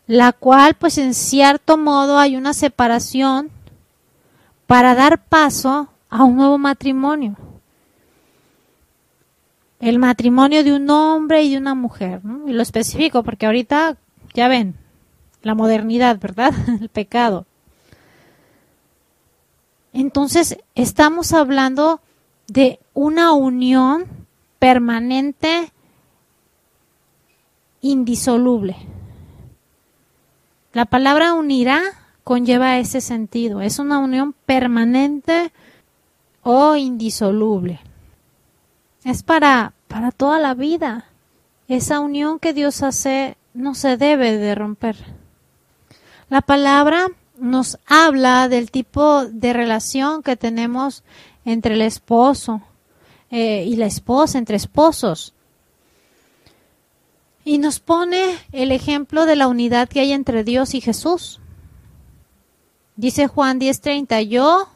la 0.07 0.31
cual, 0.31 0.75
pues 0.75 0.97
en 0.97 1.13
cierto 1.13 1.77
modo, 1.77 2.17
hay 2.17 2.35
una 2.35 2.53
separación 2.53 3.49
para 4.67 4.95
dar 4.95 5.23
paso 5.25 5.89
a 6.09 6.23
un 6.23 6.35
nuevo 6.37 6.57
matrimonio. 6.57 7.35
El 9.79 9.99
matrimonio 9.99 10.63
de 10.63 10.73
un 10.73 10.89
hombre 10.89 11.43
y 11.43 11.51
de 11.51 11.57
una 11.57 11.75
mujer, 11.75 12.21
y 12.47 12.53
lo 12.53 12.61
especifico 12.61 13.23
porque 13.23 13.47
ahorita, 13.47 13.97
ya 14.33 14.47
ven, 14.47 14.75
la 15.41 15.55
modernidad, 15.55 16.19
¿verdad? 16.19 16.53
El 16.81 16.89
pecado. 16.89 17.45
Entonces, 19.93 20.57
estamos 20.73 21.33
hablando 21.33 22.01
de 22.47 22.79
una 22.93 23.31
unión 23.33 24.05
permanente, 24.57 25.71
indisoluble. 27.81 28.75
La 30.73 30.85
palabra 30.85 31.33
unirá 31.33 31.81
conlleva 32.23 32.79
ese 32.79 33.01
sentido. 33.01 33.61
Es 33.61 33.77
una 33.77 33.99
unión 33.99 34.33
permanente 34.45 35.51
o 36.41 36.75
indisoluble. 36.75 37.79
Es 39.03 39.21
para, 39.21 39.73
para 39.87 40.11
toda 40.11 40.39
la 40.39 40.55
vida. 40.55 41.05
Esa 41.67 41.99
unión 41.99 42.39
que 42.39 42.53
Dios 42.53 42.81
hace 42.81 43.37
no 43.53 43.75
se 43.75 43.97
debe 43.97 44.37
de 44.37 44.55
romper. 44.55 44.95
La 46.29 46.41
palabra 46.41 47.09
nos 47.43 47.77
habla 47.85 48.47
del 48.47 48.71
tipo 48.71 49.25
de 49.25 49.51
relación 49.51 50.23
que 50.23 50.37
tenemos 50.37 51.03
entre 51.43 51.75
el 51.75 51.81
esposo 51.81 52.61
eh, 53.29 53.65
y 53.67 53.75
la 53.75 53.85
esposa, 53.85 54.37
entre 54.37 54.55
esposos. 54.55 55.33
Y 57.43 57.57
nos 57.57 57.81
pone 57.81 58.37
el 58.53 58.71
ejemplo 58.71 59.25
de 59.25 59.35
la 59.35 59.47
unidad 59.47 59.89
que 59.89 59.99
hay 59.99 60.13
entre 60.13 60.45
Dios 60.45 60.73
y 60.73 60.79
Jesús. 60.79 61.41
Dice 62.95 63.27
Juan 63.27 63.59
10:30, 63.59 64.21
yo 64.21 64.69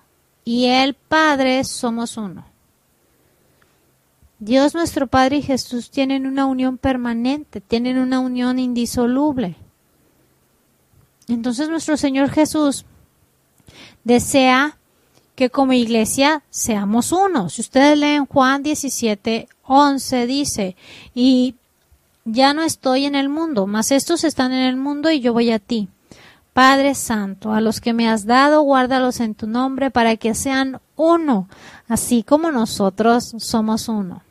y 0.44 0.66
el 0.66 0.94
Padre 0.94 1.64
somos 1.64 2.18
uno. 2.18 2.46
Dios 4.40 4.76
nuestro 4.76 5.08
Padre 5.08 5.38
y 5.38 5.42
Jesús 5.42 5.90
tienen 5.90 6.28
una 6.28 6.46
unión 6.46 6.78
permanente, 6.78 7.62
tienen 7.62 7.98
una 7.98 8.20
unión 8.20 8.60
indisoluble. 8.60 9.56
Entonces 11.28 11.70
nuestro 11.70 11.98
Señor 11.98 12.30
Jesús 12.30 12.86
desea 14.04 14.78
que 15.36 15.50
como 15.50 15.74
iglesia 15.74 16.42
seamos 16.50 17.12
uno. 17.12 17.50
Si 17.50 17.62
ustedes 17.62 17.98
leen 17.98 18.26
Juan 18.26 18.64
17, 18.64 19.48
11, 19.64 20.26
dice, 20.26 20.76
y 21.14 21.56
ya 22.26 22.54
no 22.54 22.64
estoy 22.64 23.06
en 23.06 23.16
el 23.16 23.30
mundo, 23.30 23.68
mas 23.68 23.92
estos 23.92 24.24
están 24.24 24.52
en 24.52 24.64
el 24.64 24.78
mundo 24.78 25.12
y 25.12 25.20
yo 25.20 25.34
voy 25.34 25.52
a 25.52 25.60
ti. 25.60 25.90
Padre 26.54 26.96
Santo, 26.96 27.54
a 27.54 27.62
los 27.62 27.80
que 27.82 27.94
me 27.94 28.10
has 28.10 28.26
dado, 28.26 28.64
guárdalos 28.64 29.20
en 29.20 29.36
tu 29.36 29.46
nombre 29.46 29.92
para 29.92 30.16
que 30.18 30.34
sean 30.34 30.82
uno, 30.96 31.48
así 31.88 32.24
como 32.24 32.52
nosotros 32.52 33.36
somos 33.38 33.90
uno. 33.90 34.24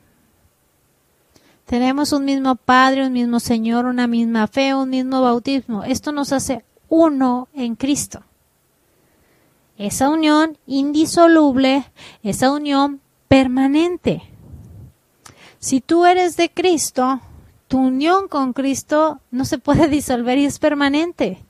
Tenemos 1.67 2.13
un 2.13 2.25
mismo 2.25 2.57
Padre, 2.57 3.07
un 3.07 3.13
mismo 3.13 3.39
Señor, 3.39 3.87
una 3.87 4.09
misma 4.09 4.49
fe, 4.49 4.75
un 4.75 4.91
mismo 4.91 5.23
bautismo. 5.23 5.85
Esto 5.85 6.11
nos 6.11 6.33
hace 6.33 6.65
uno 6.89 7.49
en 7.55 7.75
Cristo. 7.77 8.23
Esa 9.79 10.09
unión 10.09 10.57
indisoluble, 10.67 11.85
esa 12.23 12.51
unión 12.51 13.01
permanente. 13.29 14.23
Si 15.59 15.81
tú 15.81 16.07
eres 16.07 16.37
de 16.37 16.51
Cristo, 16.51 17.21
tu 17.69 17.79
unión 17.79 18.29
con 18.29 18.53
Cristo 18.53 19.21
no 19.31 19.45
se 19.45 19.59
puede 19.59 19.89
disolver 19.89 20.39
y 20.39 20.47
es 20.47 20.59
permanente. 20.59 21.43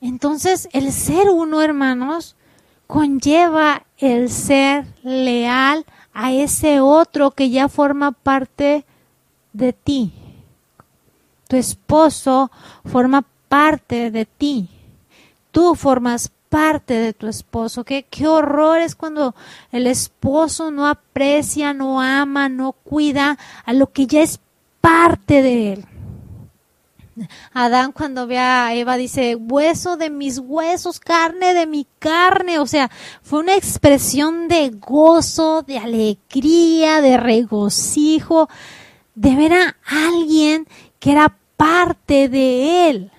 Entonces, 0.00 0.68
el 0.72 0.92
ser 0.92 1.30
uno, 1.30 1.62
hermanos, 1.62 2.34
conlleva 2.88 3.86
el 3.98 4.30
ser 4.30 4.86
leal 5.04 5.86
a 6.12 6.32
ese 6.32 6.80
otro 6.80 7.30
que 7.30 7.50
ya 7.50 7.68
forma 7.68 8.10
parte 8.10 8.84
de 9.52 9.72
ti 9.72 10.12
tu 11.52 11.58
esposo 11.58 12.50
forma 12.86 13.26
parte 13.50 14.10
de 14.10 14.24
ti. 14.24 14.70
Tú 15.50 15.74
formas 15.74 16.32
parte 16.48 16.94
de 16.94 17.12
tu 17.12 17.26
esposo. 17.26 17.84
Qué, 17.84 18.06
qué 18.08 18.26
horror 18.26 18.80
es 18.80 18.94
cuando 18.94 19.34
el 19.70 19.86
esposo 19.86 20.70
no 20.70 20.86
aprecia, 20.86 21.74
no 21.74 22.00
ama, 22.00 22.48
no 22.48 22.72
cuida 22.72 23.36
a 23.66 23.74
lo 23.74 23.92
que 23.92 24.06
ya 24.06 24.22
es 24.22 24.40
parte 24.80 25.42
de 25.42 25.72
él. 25.74 25.84
Adán 27.52 27.92
cuando 27.92 28.26
ve 28.26 28.38
a 28.38 28.74
Eva 28.74 28.96
dice, 28.96 29.36
hueso 29.36 29.98
de 29.98 30.08
mis 30.08 30.38
huesos, 30.38 31.00
carne 31.00 31.52
de 31.52 31.66
mi 31.66 31.86
carne. 31.98 32.60
O 32.60 32.66
sea, 32.66 32.90
fue 33.20 33.40
una 33.40 33.56
expresión 33.56 34.48
de 34.48 34.70
gozo, 34.70 35.60
de 35.60 35.76
alegría, 35.76 37.02
de 37.02 37.18
regocijo, 37.18 38.48
de 39.14 39.36
ver 39.36 39.52
a 39.52 39.76
alguien 39.84 40.66
que 40.98 41.12
era 41.12 41.36
parte 41.62 42.28
de 42.28 42.90
Él. 42.90 43.12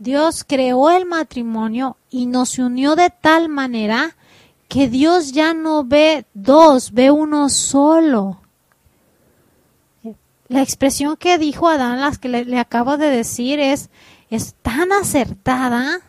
Dios 0.00 0.42
creó 0.42 0.90
el 0.90 1.06
matrimonio 1.06 1.96
y 2.10 2.26
nos 2.26 2.58
unió 2.58 2.96
de 2.96 3.10
tal 3.10 3.48
manera 3.48 4.16
que 4.66 4.88
Dios 4.88 5.30
ya 5.30 5.54
no 5.54 5.84
ve 5.84 6.26
dos, 6.34 6.90
ve 6.90 7.12
uno 7.12 7.48
solo. 7.48 8.40
La 10.48 10.62
expresión 10.62 11.16
que 11.16 11.38
dijo 11.38 11.68
Adán, 11.68 12.00
las 12.00 12.18
que 12.18 12.28
le, 12.28 12.58
acabo 12.58 12.96
de 12.96 13.06
decir, 13.06 13.60
es, 13.60 13.88
es 14.28 14.54
tan 14.54 14.90
acertada. 14.90 16.00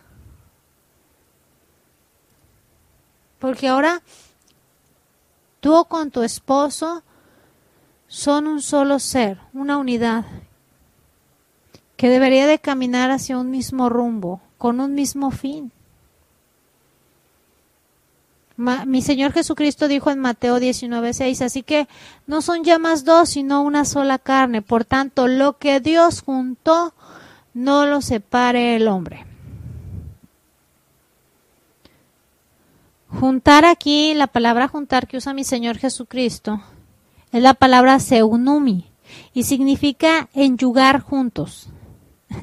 Porque 3.37 3.67
ahora 3.67 4.01
tú 5.59 5.85
con 5.87 6.09
tu 6.09 6.23
esposo 6.23 7.03
son 8.07 8.47
un 8.47 8.63
solo 8.63 8.97
ser, 8.97 9.37
una 9.53 9.77
unidad, 9.77 10.25
que 12.03 12.09
debería 12.09 12.47
de 12.47 12.59
caminar 12.59 13.11
hacia 13.11 13.37
un 13.37 13.49
mismo 13.49 13.87
rumbo, 13.87 14.41
con 14.57 14.81
un 14.81 14.93
mismo 14.93 15.31
fin. 15.31 15.71
mi 18.57 19.01
Señor 19.01 19.31
Jesucristo 19.31 19.87
dijo 19.87 20.11
en 20.11 20.19
Mateo 20.19 20.59
19:6, 20.59 21.45
así 21.45 21.63
que 21.63 21.87
no 22.27 22.41
son 22.41 22.65
ya 22.65 22.77
más 22.77 23.05
dos, 23.05 23.29
sino 23.29 23.61
una 23.61 23.85
sola 23.85 24.19
carne. 24.19 24.61
Por 24.61 24.83
tanto, 24.83 25.29
lo 25.29 25.57
que 25.57 25.79
Dios 25.79 26.23
juntó, 26.23 26.93
no 27.53 27.85
lo 27.85 28.01
separe 28.01 28.75
el 28.75 28.89
hombre. 28.89 29.25
Juntar 33.07 33.63
aquí, 33.63 34.13
la 34.13 34.27
palabra 34.27 34.67
juntar 34.67 35.07
que 35.07 35.15
usa 35.15 35.33
mi 35.33 35.45
Señor 35.45 35.77
Jesucristo, 35.77 36.61
es 37.31 37.41
la 37.41 37.53
palabra 37.53 37.97
seunumi 37.99 38.91
y 39.33 39.43
significa 39.43 40.27
enyugar 40.33 40.99
juntos. 40.99 41.69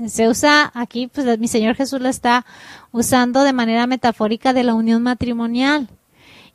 Se 0.08 0.28
usa 0.28 0.70
aquí, 0.74 1.06
pues 1.08 1.38
mi 1.38 1.48
Señor 1.48 1.76
Jesús 1.76 2.00
la 2.00 2.10
está 2.10 2.46
usando 2.92 3.42
de 3.42 3.52
manera 3.52 3.86
metafórica 3.86 4.52
de 4.52 4.64
la 4.64 4.74
unión 4.74 5.02
matrimonial. 5.02 5.88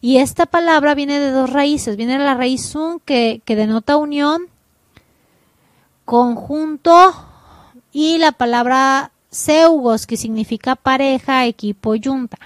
Y 0.02 0.18
esta 0.18 0.46
palabra 0.46 0.96
viene 0.96 1.20
de 1.20 1.32
dos 1.32 1.50
raíces. 1.50 1.98
Viene 1.98 2.18
de 2.18 2.24
la 2.24 2.36
raíz 2.36 2.76
un 2.76 3.00
que, 3.00 3.42
que 3.46 3.56
denota 3.56 3.98
unión, 3.98 4.44
conjunto, 6.06 7.14
y 7.92 8.18
la 8.18 8.34
palabra 8.34 9.12
seugos, 9.30 10.06
que 10.06 10.18
significa 10.18 10.76
pareja, 10.76 11.46
equipo, 11.46 11.96
yunta. 11.96 12.38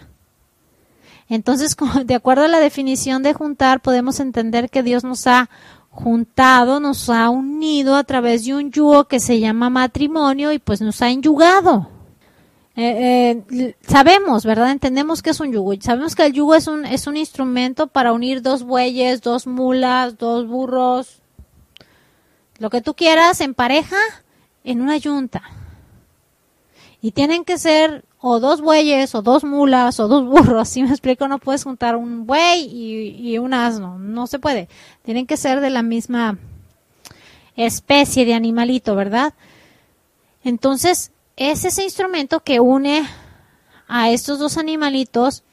Entonces, 1.28 1.76
de 2.06 2.14
acuerdo 2.16 2.44
a 2.44 2.48
la 2.48 2.60
definición 2.60 3.24
de 3.24 3.34
juntar, 3.34 3.82
podemos 3.82 4.20
entender 4.20 4.70
que 4.70 4.84
Dios 4.84 5.04
nos 5.04 5.26
ha 5.26 5.50
juntado, 5.90 6.80
nos 6.80 7.10
ha 7.10 7.30
unido 7.30 7.96
a 7.96 8.04
través 8.04 8.46
de 8.46 8.56
un 8.56 8.72
yugo 8.72 9.06
que 9.06 9.20
se 9.20 9.40
llama 9.40 9.70
matrimonio 9.70 10.52
y 10.52 10.60
pues 10.60 10.82
nos 10.82 11.02
ha 11.02 11.10
enyugado. 11.10 11.90
Eh, 12.76 13.44
eh, 13.52 13.76
sabemos, 13.82 14.46
¿verdad? 14.46 14.72
Entendemos 14.72 15.22
que 15.22 15.32
es 15.32 15.40
un 15.40 15.52
yugo. 15.52 15.74
Sabemos 15.82 16.16
que 16.16 16.26
el 16.26 16.34
yugo 16.34 16.56
es 16.56 16.68
un, 16.68 16.86
es 16.86 17.08
un 17.08 17.18
instrumento 17.18 17.88
para 17.88 18.14
unir 18.14 18.42
dos 18.42 18.64
bueyes, 18.64 19.22
dos 19.22 19.48
mulas, 19.48 20.18
dos 20.18 20.48
burros, 20.48 21.22
lo 22.58 22.70
que 22.70 22.82
tú 22.82 22.94
quieras 22.94 23.42
en 23.42 23.54
pareja, 23.54 23.98
en 24.64 24.82
una 24.82 24.98
yunta. 24.98 25.42
Y 27.02 27.12
tienen 27.12 27.44
que 27.44 27.58
ser 27.58 28.06
o 28.22 28.40
dos 28.40 28.62
bueyes, 28.62 29.16
o 29.16 29.22
dos 29.22 29.44
mulas, 29.44 30.00
o 30.00 30.08
dos 30.08 30.26
burros. 30.26 30.70
Si 30.70 30.84
me 30.84 30.90
explico, 30.90 31.28
no 31.28 31.40
puedes 31.40 31.64
juntar 31.64 31.96
un 31.96 32.26
buey 32.26 32.66
y, 32.66 33.38
un 33.38 33.54
asno. 33.54 33.98
No 33.98 34.28
se 34.28 34.40
puede. 34.40 34.68
Tienen 35.04 35.26
que 35.26 35.38
ser 35.38 35.62
de 35.62 35.70
la 35.70 35.84
misma 35.84 36.38
especie 37.56 38.26
de 38.26 38.34
animalito, 38.34 38.96
¿verdad? 38.96 39.34
Entonces, 40.44 41.12
es 41.38 41.66
ese 41.66 41.84
instrumento 41.84 42.42
que 42.42 42.60
une 42.60 43.06
a 43.88 44.10
estos 44.10 44.40
dos 44.40 44.58
animalitos 44.58 45.44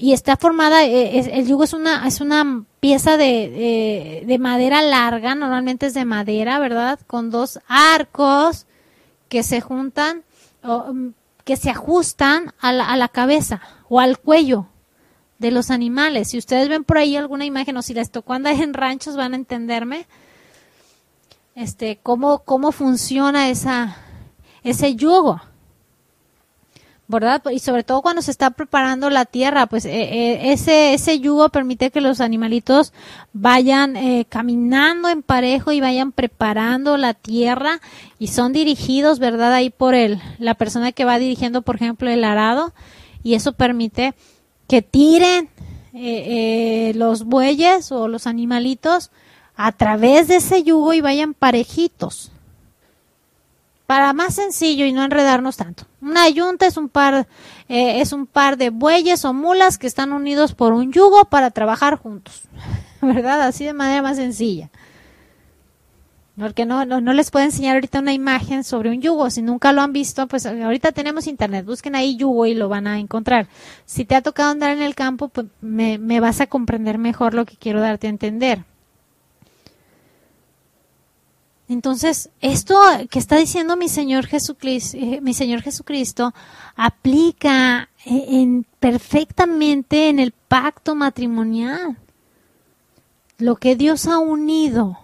y 0.00 0.12
está 0.12 0.36
formada, 0.36 0.84
eh, 0.84 1.18
el 1.32 1.48
yugo 1.48 1.64
es 1.64 1.72
una, 1.72 2.06
es 2.06 2.20
una 2.20 2.64
pieza 2.78 3.16
de, 3.16 4.22
de, 4.24 4.38
madera 4.38 4.80
larga, 4.80 5.34
normalmente 5.34 5.86
es 5.86 5.94
de 5.94 6.04
madera, 6.04 6.60
¿verdad? 6.60 7.00
Con 7.08 7.30
dos 7.32 7.58
arcos 7.66 8.66
que 9.28 9.42
se 9.42 9.60
juntan, 9.60 10.22
que 11.48 11.56
se 11.56 11.70
ajustan 11.70 12.52
a 12.60 12.74
la, 12.74 12.90
a 12.90 12.94
la 12.98 13.08
cabeza 13.08 13.62
o 13.88 14.00
al 14.00 14.18
cuello 14.18 14.66
de 15.38 15.50
los 15.50 15.70
animales. 15.70 16.28
Si 16.28 16.36
ustedes 16.36 16.68
ven 16.68 16.84
por 16.84 16.98
ahí 16.98 17.16
alguna 17.16 17.46
imagen 17.46 17.74
o 17.78 17.80
si 17.80 17.94
les 17.94 18.10
tocó 18.10 18.34
andar 18.34 18.60
en 18.60 18.74
ranchos 18.74 19.16
van 19.16 19.32
a 19.32 19.36
entenderme 19.36 20.06
este 21.54 22.00
cómo, 22.02 22.40
cómo 22.40 22.70
funciona 22.70 23.48
esa, 23.48 23.96
ese 24.62 24.94
yugo. 24.94 25.40
¿Verdad? 27.08 27.42
Y 27.50 27.58
sobre 27.58 27.84
todo 27.84 28.02
cuando 28.02 28.20
se 28.20 28.30
está 28.30 28.50
preparando 28.50 29.08
la 29.08 29.24
tierra, 29.24 29.66
pues 29.66 29.86
eh, 29.86 29.90
eh, 29.92 30.52
ese, 30.52 30.92
ese 30.92 31.18
yugo 31.18 31.48
permite 31.48 31.90
que 31.90 32.02
los 32.02 32.20
animalitos 32.20 32.92
vayan 33.32 33.96
eh, 33.96 34.26
caminando 34.28 35.08
en 35.08 35.22
parejo 35.22 35.72
y 35.72 35.80
vayan 35.80 36.12
preparando 36.12 36.98
la 36.98 37.14
tierra 37.14 37.80
y 38.18 38.28
son 38.28 38.52
dirigidos, 38.52 39.18
¿verdad? 39.18 39.54
Ahí 39.54 39.70
por 39.70 39.94
el, 39.94 40.20
la 40.38 40.54
persona 40.54 40.92
que 40.92 41.06
va 41.06 41.18
dirigiendo, 41.18 41.62
por 41.62 41.76
ejemplo, 41.76 42.10
el 42.10 42.24
arado 42.24 42.74
y 43.22 43.34
eso 43.34 43.52
permite 43.52 44.14
que 44.68 44.82
tiren 44.82 45.48
los 46.94 47.24
bueyes 47.24 47.90
o 47.90 48.06
los 48.06 48.26
animalitos 48.28 49.10
a 49.56 49.72
través 49.72 50.28
de 50.28 50.36
ese 50.36 50.62
yugo 50.62 50.92
y 50.92 51.00
vayan 51.00 51.34
parejitos 51.34 52.30
para 53.88 54.12
más 54.12 54.34
sencillo 54.34 54.84
y 54.84 54.92
no 54.92 55.02
enredarnos 55.02 55.56
tanto. 55.56 55.84
Una 56.02 56.28
yunta 56.28 56.66
es 56.66 56.76
un 56.76 56.90
par 56.90 57.26
eh, 57.70 58.02
es 58.02 58.12
un 58.12 58.26
par 58.26 58.58
de 58.58 58.68
bueyes 58.68 59.24
o 59.24 59.32
mulas 59.32 59.78
que 59.78 59.86
están 59.86 60.12
unidos 60.12 60.52
por 60.52 60.74
un 60.74 60.92
yugo 60.92 61.24
para 61.24 61.50
trabajar 61.50 61.96
juntos, 61.96 62.42
¿verdad? 63.00 63.40
Así 63.40 63.64
de 63.64 63.72
manera 63.72 64.02
más 64.02 64.18
sencilla. 64.18 64.68
Porque 66.36 66.66
no, 66.66 66.84
no, 66.84 67.00
no, 67.00 67.14
les 67.14 67.30
puedo 67.30 67.46
enseñar 67.46 67.76
ahorita 67.76 68.00
una 68.00 68.12
imagen 68.12 68.62
sobre 68.62 68.90
un 68.90 69.00
yugo. 69.00 69.30
Si 69.30 69.40
nunca 69.40 69.72
lo 69.72 69.80
han 69.80 69.94
visto, 69.94 70.26
pues 70.28 70.44
ahorita 70.44 70.92
tenemos 70.92 71.26
internet. 71.26 71.64
Busquen 71.64 71.94
ahí 71.94 72.14
yugo 72.14 72.44
y 72.44 72.52
lo 72.52 72.68
van 72.68 72.86
a 72.86 72.98
encontrar. 72.98 73.48
Si 73.86 74.04
te 74.04 74.16
ha 74.16 74.20
tocado 74.20 74.50
andar 74.50 74.70
en 74.72 74.82
el 74.82 74.94
campo, 74.94 75.28
pues 75.28 75.46
me, 75.62 75.96
me 75.96 76.20
vas 76.20 76.42
a 76.42 76.46
comprender 76.46 76.98
mejor 76.98 77.32
lo 77.32 77.46
que 77.46 77.56
quiero 77.56 77.80
darte 77.80 78.06
a 78.06 78.10
entender. 78.10 78.66
Entonces, 81.68 82.30
esto 82.40 82.80
que 83.10 83.18
está 83.18 83.36
diciendo 83.36 83.76
mi 83.76 83.88
Señor 83.88 84.26
Jesucristo, 84.26 84.96
eh, 84.98 85.20
mi 85.20 85.34
Señor 85.34 85.60
Jesucristo 85.60 86.32
aplica 86.76 87.90
eh, 88.06 88.24
en, 88.28 88.64
perfectamente 88.80 90.08
en 90.08 90.18
el 90.18 90.32
pacto 90.32 90.94
matrimonial. 90.94 91.98
Lo 93.36 93.56
que 93.56 93.76
Dios 93.76 94.06
ha 94.06 94.18
unido, 94.18 94.98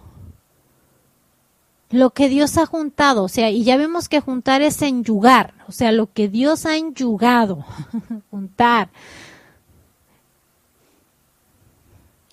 lo 1.90 2.10
que 2.10 2.30
Dios 2.30 2.56
ha 2.56 2.64
juntado, 2.64 3.24
o 3.24 3.28
sea, 3.28 3.50
y 3.50 3.62
ya 3.62 3.76
vemos 3.76 4.08
que 4.08 4.20
juntar 4.20 4.62
es 4.62 4.80
enyugar, 4.80 5.52
o 5.68 5.72
sea, 5.72 5.92
lo 5.92 6.10
que 6.12 6.28
Dios 6.28 6.64
ha 6.64 6.76
enyugado, 6.76 7.64
juntar. 8.30 8.88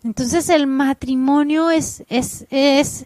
Entonces 0.04 0.50
el 0.50 0.68
matrimonio 0.68 1.70
es, 1.70 2.04
es 2.10 3.06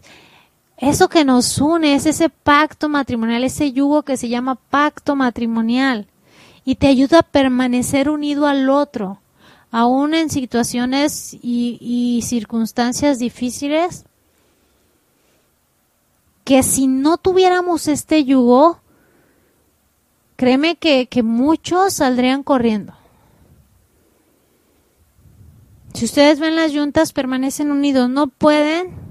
eso 0.78 1.08
que 1.08 1.24
nos 1.24 1.58
une 1.58 1.94
es 1.94 2.04
ese 2.04 2.28
pacto 2.28 2.88
matrimonial, 2.88 3.44
ese 3.44 3.72
yugo 3.72 4.02
que 4.02 4.16
se 4.16 4.28
llama 4.28 4.56
pacto 4.56 5.16
matrimonial 5.16 6.06
y 6.64 6.74
te 6.74 6.88
ayuda 6.88 7.20
a 7.20 7.22
permanecer 7.22 8.10
unido 8.10 8.46
al 8.46 8.68
otro, 8.68 9.20
aún 9.70 10.14
en 10.14 10.28
situaciones 10.28 11.36
y, 11.40 12.20
circunstancias 12.24 13.18
difíciles, 13.18 14.04
que 16.44 16.62
si 16.62 16.86
no 16.88 17.16
tuviéramos 17.16 17.88
este 17.88 18.24
yugo, 18.24 18.80
créeme 20.36 20.76
que, 20.76 21.06
que 21.06 21.22
muchos 21.22 21.94
saldrían 21.94 22.42
corriendo. 22.42 22.94
Si 25.94 26.04
ustedes 26.04 26.38
ven 26.38 26.56
las 26.56 26.72
yuntas, 26.72 27.12
permanecen 27.12 27.70
unidos, 27.70 28.10
no 28.10 28.26
pueden 28.26 29.05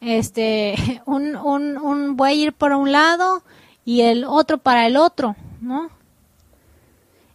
este, 0.00 1.02
un, 1.06 1.36
un, 1.36 1.76
un 1.76 2.16
a 2.20 2.32
ir 2.32 2.52
por 2.52 2.72
un 2.72 2.92
lado 2.92 3.42
y 3.84 4.02
el 4.02 4.24
otro 4.24 4.58
para 4.58 4.86
el 4.86 4.96
otro, 4.96 5.36
¿no? 5.60 5.90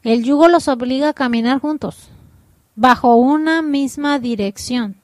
El 0.03 0.23
yugo 0.23 0.47
los 0.47 0.67
obliga 0.67 1.09
a 1.09 1.13
caminar 1.13 1.59
juntos, 1.59 2.09
bajo 2.75 3.15
una 3.15 3.61
misma 3.63 4.19
dirección. 4.19 4.95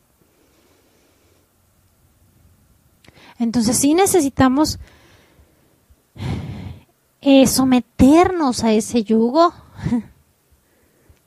Entonces 3.40 3.78
sí 3.78 3.96
necesitamos 3.96 4.78
eh, 7.22 7.48
someternos 7.48 8.64
a 8.64 8.72
ese 8.72 9.04
yugo 9.04 9.52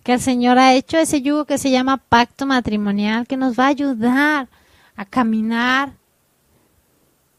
que 0.04 0.12
el 0.12 0.20
Señor 0.20 0.60
ha 0.60 0.74
hecho, 0.74 0.96
ese 0.96 1.22
yugo 1.22 1.44
que 1.44 1.58
se 1.58 1.72
llama 1.72 1.96
pacto 1.96 2.46
matrimonial, 2.46 3.26
que 3.26 3.36
nos 3.36 3.58
va 3.58 3.64
a 3.64 3.68
ayudar 3.68 4.48
a 4.94 5.04
caminar 5.04 5.94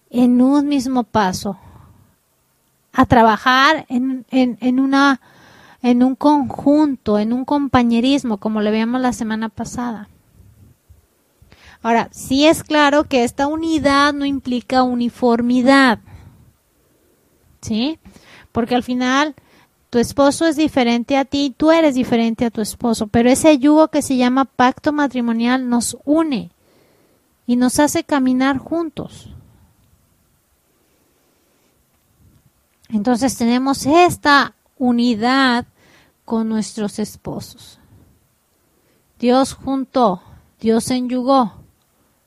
en 0.09 0.41
un 0.41 0.67
mismo 0.67 1.03
paso 1.03 1.57
a 2.93 3.05
trabajar 3.05 3.85
en, 3.89 4.25
en, 4.31 4.57
en, 4.61 4.79
una, 4.79 5.19
en 5.81 6.03
un 6.03 6.15
conjunto, 6.15 7.19
en 7.19 7.33
un 7.33 7.45
compañerismo, 7.45 8.37
como 8.37 8.61
le 8.61 8.71
veíamos 8.71 9.01
la 9.01 9.13
semana 9.13 9.49
pasada. 9.49 10.09
Ahora, 11.81 12.07
sí 12.11 12.47
es 12.47 12.63
claro 12.63 13.03
que 13.03 13.23
esta 13.23 13.47
unidad 13.47 14.13
no 14.13 14.25
implica 14.25 14.83
uniformidad. 14.83 15.99
¿Sí? 17.61 17.99
Porque 18.51 18.75
al 18.75 18.83
final 18.83 19.35
tu 19.89 19.99
esposo 19.99 20.45
es 20.45 20.55
diferente 20.55 21.15
a 21.17 21.25
ti, 21.25 21.53
tú 21.55 21.71
eres 21.71 21.95
diferente 21.95 22.45
a 22.45 22.49
tu 22.49 22.61
esposo, 22.61 23.07
pero 23.07 23.29
ese 23.29 23.57
yugo 23.59 23.89
que 23.89 24.01
se 24.01 24.17
llama 24.17 24.45
pacto 24.45 24.93
matrimonial 24.93 25.69
nos 25.69 25.97
une 26.05 26.51
y 27.45 27.55
nos 27.55 27.79
hace 27.79 28.03
caminar 28.03 28.57
juntos. 28.57 29.29
Entonces 32.89 33.37
tenemos 33.37 33.85
esta 33.85 34.53
unidad 34.77 35.65
con 36.23 36.49
nuestros 36.49 36.99
esposos. 36.99 37.79
Dios 39.19 39.53
juntó, 39.53 40.21
Dios 40.59 40.89
enyugó. 40.91 41.65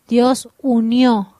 Dios 0.08 0.48
unió. 0.62 1.34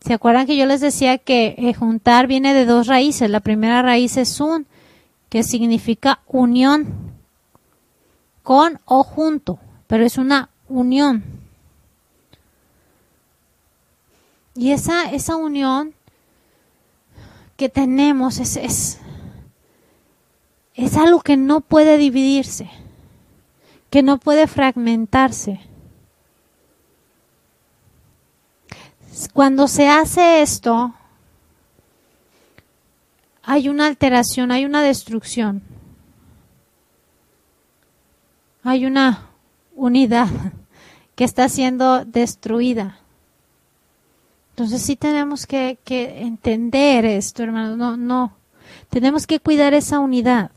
¿Se 0.00 0.12
acuerdan 0.12 0.46
que 0.46 0.56
yo 0.56 0.66
les 0.66 0.80
decía 0.80 1.16
que 1.16 1.54
eh, 1.56 1.72
juntar 1.72 2.26
viene 2.26 2.52
de 2.52 2.66
dos 2.66 2.88
raíces? 2.88 3.30
La 3.30 3.40
primera 3.40 3.80
raíz 3.80 4.16
es 4.16 4.40
un, 4.40 4.66
que 5.30 5.42
significa 5.42 6.20
unión, 6.26 7.14
con 8.42 8.80
o 8.84 9.02
junto, 9.02 9.58
pero 9.86 10.04
es 10.04 10.18
una 10.18 10.50
unión. 10.68 11.24
Y 14.56 14.72
esa, 14.72 15.10
esa 15.10 15.36
unión 15.36 15.94
que 17.56 17.68
tenemos 17.68 18.38
es, 18.38 18.56
es, 18.56 18.98
es 20.74 20.96
algo 20.96 21.20
que 21.20 21.36
no 21.36 21.60
puede 21.60 21.98
dividirse, 21.98 22.68
que 23.90 24.02
no 24.02 24.18
puede 24.18 24.46
fragmentarse. 24.46 25.60
Cuando 29.32 29.68
se 29.68 29.88
hace 29.88 30.42
esto, 30.42 30.94
hay 33.42 33.68
una 33.68 33.86
alteración, 33.86 34.50
hay 34.50 34.64
una 34.64 34.82
destrucción, 34.82 35.62
hay 38.64 38.86
una 38.86 39.28
unidad 39.76 40.28
que 41.14 41.24
está 41.24 41.48
siendo 41.48 42.04
destruida. 42.04 42.98
Entonces 44.54 44.82
sí 44.82 44.94
tenemos 44.94 45.46
que, 45.46 45.78
entender 45.88 47.04
esto, 47.04 47.42
hermano. 47.42 47.76
No, 47.76 47.96
no. 47.96 48.36
Tenemos 48.88 49.26
que 49.26 49.40
cuidar 49.40 49.74
esa 49.74 49.98
unidad. 49.98 50.52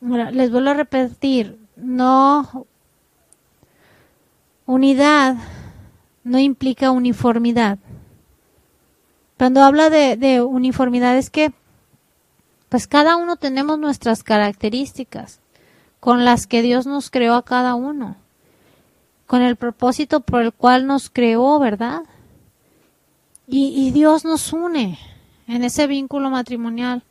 les 0.00 0.50
vuelvo 0.50 0.70
a 0.70 0.74
repetir, 0.74 1.60
no 1.76 2.66
unidad 4.66 5.36
no 6.24 6.40
implica 6.40 6.90
uniformidad. 6.90 7.78
Cuando 9.38 9.62
habla 9.62 9.88
de, 9.88 10.42
uniformidad 10.42 11.16
es 11.16 11.30
que 11.30 11.52
pues 12.68 12.88
cada 12.88 13.16
uno 13.16 13.36
tenemos 13.36 13.78
nuestras 13.78 14.24
características 14.24 15.40
con 16.00 16.24
las 16.24 16.48
que 16.48 16.62
Dios 16.62 16.84
nos 16.86 17.10
creó 17.10 17.34
a 17.34 17.44
cada 17.44 17.76
uno, 17.76 18.16
con 19.32 19.40
el 19.40 19.56
propósito 19.56 20.20
por 20.20 20.42
el 20.42 20.52
cual 20.52 20.86
nos 20.86 21.08
creó, 21.08 21.58
¿verdad? 21.58 22.02
y 23.46 23.90
Dios 23.90 24.26
nos 24.26 24.52
une 24.52 24.98
en 25.46 25.64
ese 25.64 25.86
vínculo 25.86 26.28
matrimonial. 26.28 27.02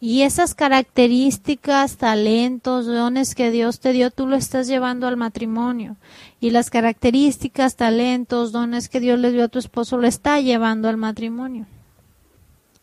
Y 0.00 0.22
esas 0.22 0.54
características, 0.54 1.98
talentos, 1.98 2.86
dones 2.86 3.34
que 3.34 3.50
Dios 3.50 3.80
te 3.80 3.92
dio, 3.92 4.10
tú 4.10 4.26
lo 4.26 4.36
estás 4.36 4.66
llevando 4.66 5.06
al 5.06 5.18
matrimonio. 5.18 5.96
Y 6.40 6.48
las 6.48 6.70
características, 6.70 7.76
talentos, 7.76 8.50
dones 8.50 8.88
que 8.88 8.98
Dios 8.98 9.18
le 9.18 9.30
dio 9.30 9.44
a 9.44 9.48
tu 9.48 9.58
esposo, 9.58 9.98
lo 9.98 10.06
está 10.06 10.40
llevando 10.40 10.88
al 10.88 10.96
matrimonio. 10.96 11.66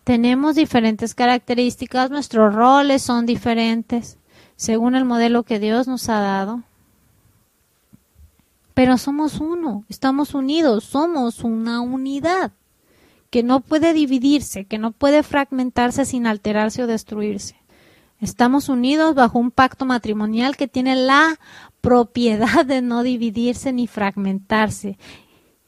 Tenemos 0.03 0.53
diferentes 0.53 1.15
características, 1.15 2.11
nuestros 2.11 2.53
roles 2.53 3.01
son 3.01 3.25
diferentes, 3.25 4.19
según 4.61 4.93
el 4.93 5.05
modelo 5.05 5.41
que 5.41 5.57
Dios 5.57 5.87
nos 5.87 6.07
ha 6.07 6.19
dado. 6.19 6.61
Pero 8.75 8.99
somos 8.99 9.39
uno, 9.39 9.85
estamos 9.89 10.35
unidos, 10.35 10.83
somos 10.83 11.39
una 11.39 11.81
unidad 11.81 12.51
que 13.31 13.41
no 13.41 13.61
puede 13.61 13.91
dividirse, 13.91 14.65
que 14.65 14.77
no 14.77 14.91
puede 14.91 15.23
fragmentarse 15.23 16.05
sin 16.05 16.27
alterarse 16.27 16.83
o 16.83 16.87
destruirse. 16.87 17.55
Estamos 18.19 18.69
unidos 18.69 19.15
bajo 19.15 19.39
un 19.39 19.49
pacto 19.49 19.85
matrimonial 19.87 20.55
que 20.55 20.67
tiene 20.67 20.95
la 20.95 21.39
propiedad 21.81 22.63
de 22.63 22.83
no 22.83 23.01
dividirse 23.01 23.73
ni 23.73 23.87
fragmentarse, 23.87 24.99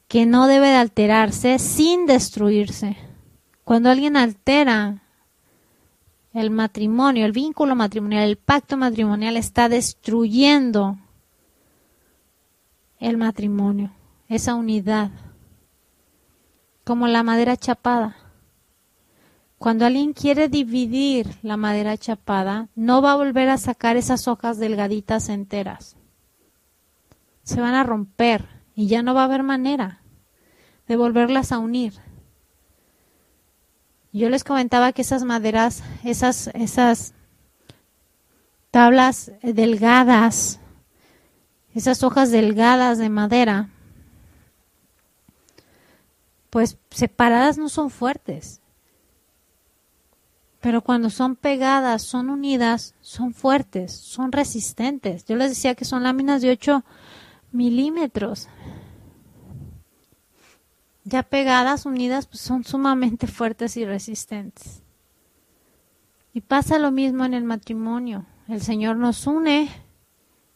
que 0.08 0.27
no 0.27 0.45
debe 0.45 0.67
de 0.67 0.75
alterarse 0.75 1.58
sin 1.58 2.06
destruirse. 2.06 2.95
Cuando 3.63 3.89
alguien 3.89 4.17
altera 4.17 5.03
el 6.34 6.50
matrimonio, 6.50 7.26
el 7.26 7.32
vínculo 7.32 7.76
matrimonial, 7.76 8.24
el 8.24 8.38
pacto 8.38 8.76
matrimonial, 8.76 9.38
está 9.38 9.69
destruyendo 9.69 10.98
el 13.00 13.17
matrimonio, 13.17 13.91
esa 14.28 14.56
unidad 14.56 15.12
como 16.84 17.08
la 17.08 17.24
madera 17.24 17.56
chapada. 17.56 18.15
Cuando 19.58 19.86
alguien 19.86 20.12
quiere 20.13 20.50
dividir 20.50 21.38
la 21.41 21.56
madera 21.56 21.98
chapada, 21.98 22.67
no 22.76 23.02
va 23.02 23.13
a 23.13 23.15
volver 23.15 23.50
a 23.50 23.58
sacar 23.58 23.96
esas 23.96 24.28
hojas 24.28 24.58
delgaditas 24.58 25.30
enteras. 25.30 25.96
Se 27.43 27.62
van 27.62 27.74
a 27.74 27.84
romper 27.84 28.46
y 28.76 28.88
ya 28.88 29.04
no 29.04 29.13
va 29.13 29.22
a 29.22 29.26
haber 29.26 29.43
manera 29.43 30.02
de 30.88 30.98
volverlas 30.98 31.52
a 31.52 31.60
unir. 31.60 31.93
Yo 34.13 34.30
les 34.30 34.43
comentaba 34.43 34.93
que 34.93 35.02
esas 35.02 35.23
maderas, 35.23 35.84
esas, 36.04 36.47
esas 36.54 37.15
tablas 38.69 39.32
delgadas, 39.41 40.60
esas 41.73 42.04
hojas 42.04 42.30
delgadas 42.30 42.99
de 42.99 43.10
madera, 43.10 43.69
pues 46.52 46.78
separadas 46.91 47.58
no 47.58 47.69
son 47.69 47.89
fuertes. 47.89 48.62
Pero 50.62 50.84
cuando 50.84 51.10
son 51.10 51.36
pegadas, 51.36 52.04
son 52.04 52.30
unidas, 52.30 52.93
son 53.02 53.34
fuertes, 53.34 53.91
son 53.91 54.32
resistentes. 54.32 55.26
Yo 55.26 55.36
les 55.36 55.49
decía 55.49 55.73
que 55.73 55.86
son 55.86 56.04
láminas 56.04 56.43
de 56.43 56.52
8 56.52 56.86
milímetros. 57.52 58.47
Ya 61.06 61.24
pegadas, 61.24 61.86
unidas, 61.86 62.28
pues 62.28 62.42
son 62.42 62.63
sumamente 62.63 63.28
fuertes 63.28 63.78
y 63.78 63.86
resistentes. 63.86 64.82
Y 66.34 66.42
pasa 66.42 66.80
lo 66.80 66.92
mismo 66.92 67.26
en 67.26 67.34
el 67.34 67.44
matrimonio. 67.44 68.26
El 68.48 68.62
Señor 68.62 68.98
nos 68.98 69.28
une, 69.28 69.70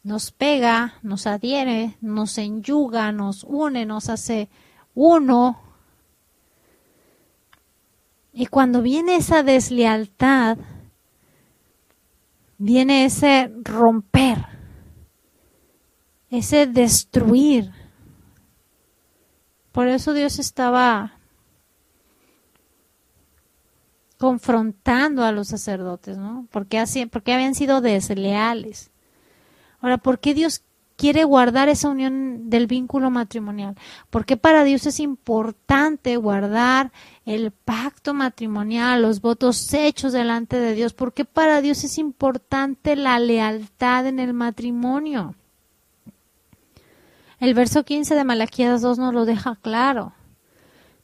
nos 0.04 0.32
pega, 0.32 0.96
nos 1.04 1.28
adhiere, 1.28 1.98
nos 2.02 2.38
enyuga, 2.38 3.12
nos 3.12 3.44
une, 3.44 3.86
nos 3.86 4.10
hace 4.10 4.50
uno, 4.96 5.62
y 8.40 8.46
cuando 8.46 8.84
viene 8.84 9.16
esa 9.16 9.42
deslealtad, 9.42 10.60
viene 12.60 13.06
ese 13.06 13.52
romper, 13.64 14.46
ese 16.30 16.68
destruir. 16.68 17.72
Por 19.78 19.90
eso 19.90 20.16
Dios 20.16 20.40
estaba 20.40 21.20
confrontando 24.18 25.24
a 25.24 25.32
los 25.32 25.50
sacerdotes, 25.50 26.18
¿no? 26.18 26.48
Porque, 26.50 26.80
así, 26.80 27.06
porque 27.06 27.32
habían 27.32 27.54
sido 27.54 27.80
desleales. 27.80 28.90
Ahora, 29.80 30.00
¿por 30.00 30.18
qué 30.18 30.34
Dios 30.34 30.64
quiere 30.96 31.26
guardar 31.26 31.70
esa 31.70 31.90
unión 31.90 32.50
del 32.50 32.66
vínculo 32.66 33.12
matrimonial. 33.12 33.76
Porque 34.10 34.36
para 34.36 34.64
Dios 34.64 34.88
es 34.88 35.00
importante 35.00 36.18
guardar 36.18 36.92
el 37.24 37.52
pacto 37.52 38.16
matrimonial, 38.16 39.04
los 39.04 39.22
votos 39.22 39.72
hechos 39.76 40.12
delante 40.12 40.60
de 40.60 40.74
Dios. 40.74 40.94
Porque 40.96 41.24
para 41.24 41.62
Dios 41.62 41.84
es 41.84 42.00
importante 42.00 42.96
la 42.96 43.20
lealtad 43.20 44.08
en 44.08 44.18
el 44.18 44.34
matrimonio. 44.34 45.36
El 47.40 47.54
verso 47.54 47.84
15 47.84 48.16
de 48.16 48.24
Malaquías 48.24 48.82
2 48.82 48.98
nos 48.98 49.14
lo 49.14 49.26
deja 49.26 49.56
claro. 49.56 50.14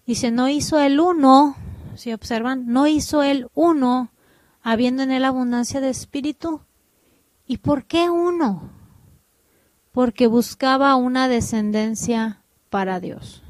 Dice, 0.05 0.31
no 0.31 0.49
hizo 0.49 0.79
el 0.79 0.99
uno, 0.99 1.55
si 1.95 2.13
observan, 2.13 2.67
no 2.67 2.87
hizo 2.87 3.23
el 3.23 3.47
uno, 3.53 4.11
habiendo 4.61 5.03
en 5.03 5.11
él 5.11 5.25
abundancia 5.25 5.79
de 5.79 5.89
espíritu. 5.89 6.61
¿Y 7.45 7.57
por 7.57 7.85
qué 7.85 8.09
uno? 8.09 8.69
porque 9.93 10.25
buscaba 10.25 10.95
una 10.95 11.29
descendencia 11.29 12.41
para 12.69 12.99
Dios. 12.99 13.41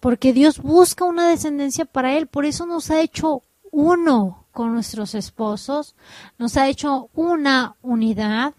Porque 0.00 0.32
Dios 0.32 0.62
busca 0.62 1.04
una 1.04 1.28
descendencia 1.28 1.84
para 1.84 2.16
Él, 2.16 2.28
por 2.28 2.46
eso 2.46 2.64
nos 2.64 2.90
ha 2.90 3.00
hecho 3.00 3.42
uno 3.72 4.46
con 4.52 4.72
nuestros 4.72 5.16
esposos, 5.16 5.96
nos 6.38 6.56
ha 6.56 6.68
hecho 6.68 7.10
una 7.12 7.76
unidad. 7.82 8.54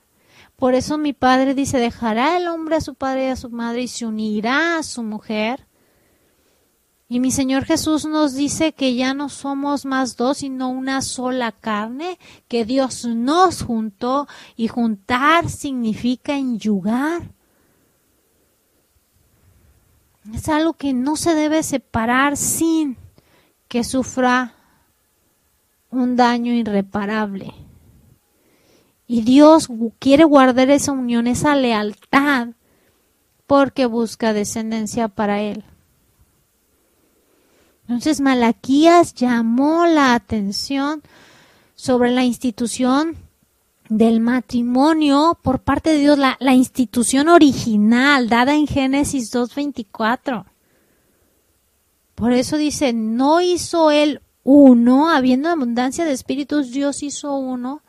Por 0.59 0.73
eso 0.73 0.97
mi 0.97 1.13
padre 1.13 1.55
dice, 1.55 1.77
dejará 1.77 2.35
el 2.35 2.49
hombre 2.49 2.75
a 2.75 2.81
su 2.81 2.93
padre 2.93 3.27
y 3.27 3.29
a 3.29 3.37
su 3.37 3.49
madre 3.49 3.83
y 3.83 3.87
se 3.87 4.05
unirá 4.05 4.77
a 4.77 4.83
su 4.83 5.03
mujer. 5.03 5.65
Y 7.07 7.21
mi 7.21 7.31
Señor 7.31 7.63
Jesús 7.63 8.05
nos 8.05 8.35
dice 8.35 8.73
que 8.73 8.93
ya 8.93 9.13
no 9.13 9.29
somos 9.29 9.85
más 9.85 10.17
dos, 10.17 10.39
sino 10.39 10.69
una 10.69 11.01
sola 11.01 11.53
carne, 11.53 12.19
que 12.49 12.65
Dios 12.65 13.05
nos 13.05 13.63
juntó 13.63 14.27
y 14.57 14.67
juntar 14.67 15.49
significa 15.49 16.35
enyugar. 16.35 17.31
Es 20.33 20.49
algo 20.49 20.73
que 20.73 20.93
no 20.93 21.15
se 21.15 21.35
debe 21.35 21.63
separar 21.63 22.35
sin 22.35 22.97
que 23.69 23.85
sufra 23.85 24.53
un 25.89 26.17
daño 26.17 26.51
irreparable. 26.51 27.53
Y 29.11 29.23
Dios 29.23 29.69
quiere 29.97 30.23
guardar 30.23 30.69
esa 30.69 30.91
unión, 30.91 31.25
esa 31.25 31.55
lealtad, 31.55 32.49
porque 33.47 33.87
busca 33.87 34.33
descendencia 34.33 35.07
para 35.07 35.41
Él. 35.41 35.63
Entonces 37.81 38.21
Malaquías 38.21 39.15
llamó 39.15 39.87
la 39.87 40.13
atención 40.13 41.01
sobre 41.73 42.11
la 42.11 42.23
institución 42.23 43.17
del 43.89 44.19
matrimonio 44.19 45.39
por 45.41 45.57
parte 45.63 45.89
de 45.89 46.01
Dios, 46.01 46.19
la, 46.19 46.37
la 46.39 46.53
institución 46.53 47.29
original 47.29 48.29
dada 48.29 48.53
en 48.53 48.67
Génesis 48.67 49.33
2.24. 49.33 50.45
Por 52.13 52.33
eso 52.33 52.57
dice, 52.57 52.93
no 52.93 53.41
hizo 53.41 53.89
él 53.89 54.21
uno, 54.43 55.09
habiendo 55.09 55.49
abundancia 55.49 56.05
de 56.05 56.11
espíritus, 56.11 56.69
Dios 56.69 57.01
hizo 57.01 57.33
uno. 57.33 57.81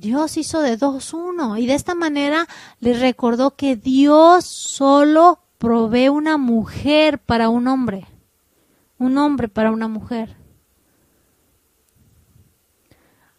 Dios 0.00 0.36
hizo 0.36 0.60
de 0.60 0.76
dos 0.76 1.14
uno. 1.14 1.56
Y 1.56 1.66
de 1.66 1.74
esta 1.74 1.94
manera 1.94 2.48
le 2.80 2.94
recordó 2.94 3.52
que 3.52 3.76
Dios 3.76 4.44
solo 4.46 5.40
provee 5.58 6.08
una 6.08 6.38
mujer 6.38 7.18
para 7.18 7.48
un 7.48 7.68
hombre 7.68 8.06
un 9.00 9.16
hombre 9.16 9.48
para 9.48 9.72
una 9.72 9.88
mujer. 9.88 10.36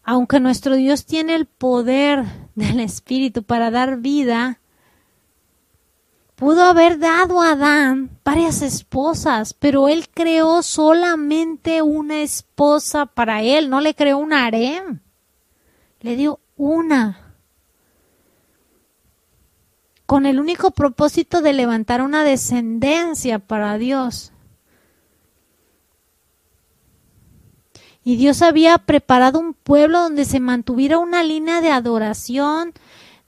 Aunque 0.02 0.40
nuestro 0.40 0.74
Dios 0.74 1.06
tiene 1.06 1.36
el 1.36 1.46
poder 1.46 2.24
del 2.56 2.80
Espíritu 2.80 3.44
para 3.44 3.70
dar 3.70 3.98
vida, 3.98 4.58
pudo 6.34 6.64
haber 6.64 6.98
dado 6.98 7.40
a 7.40 7.52
Adán 7.52 8.10
varias 8.24 8.60
esposas, 8.60 9.54
pero 9.54 9.88
él 9.88 10.08
creó 10.12 10.62
solamente 10.62 11.80
una 11.80 12.22
esposa 12.22 13.06
para 13.06 13.42
él, 13.42 13.70
no 13.70 13.80
le 13.80 13.94
creó 13.94 14.18
un 14.18 14.32
harem, 14.32 14.98
le 16.00 16.16
dio 16.16 16.40
una, 16.56 17.36
con 20.06 20.26
el 20.26 20.38
único 20.38 20.72
propósito 20.72 21.40
de 21.40 21.52
levantar 21.52 22.02
una 22.02 22.24
descendencia 22.24 23.38
para 23.38 23.78
Dios. 23.78 24.32
Y 28.04 28.16
Dios 28.16 28.42
había 28.42 28.78
preparado 28.78 29.38
un 29.38 29.54
pueblo 29.54 30.00
donde 30.00 30.24
se 30.24 30.40
mantuviera 30.40 30.98
una 30.98 31.22
línea 31.22 31.60
de 31.60 31.70
adoración, 31.70 32.72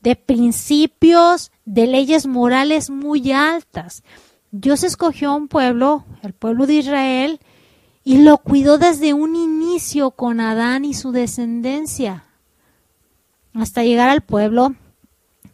de 0.01 0.17
principios, 0.17 1.53
de 1.65 1.87
leyes 1.87 2.27
morales 2.27 2.91
muy 2.91 3.33
altas. 3.33 4.03
Dios 4.51 4.85
escogió 4.85 5.35
un 5.35 5.49
pueblo, 5.49 6.05
el 6.23 6.35
pueblo 6.35 6.67
de 6.67 6.75
Israel, 6.75 7.41
y 8.05 8.19
lo 8.19 8.39
cuidó 8.39 8.77
desde 8.77 9.15
un 9.15 9.35
inicio 9.37 10.11
con 10.11 10.41
Adán 10.41 10.85
y 10.85 10.93
su 10.93 11.13
descendencia, 11.13 12.25
hasta 13.55 13.85
llegar 13.85 14.09
al 14.09 14.21
pueblo 14.21 14.75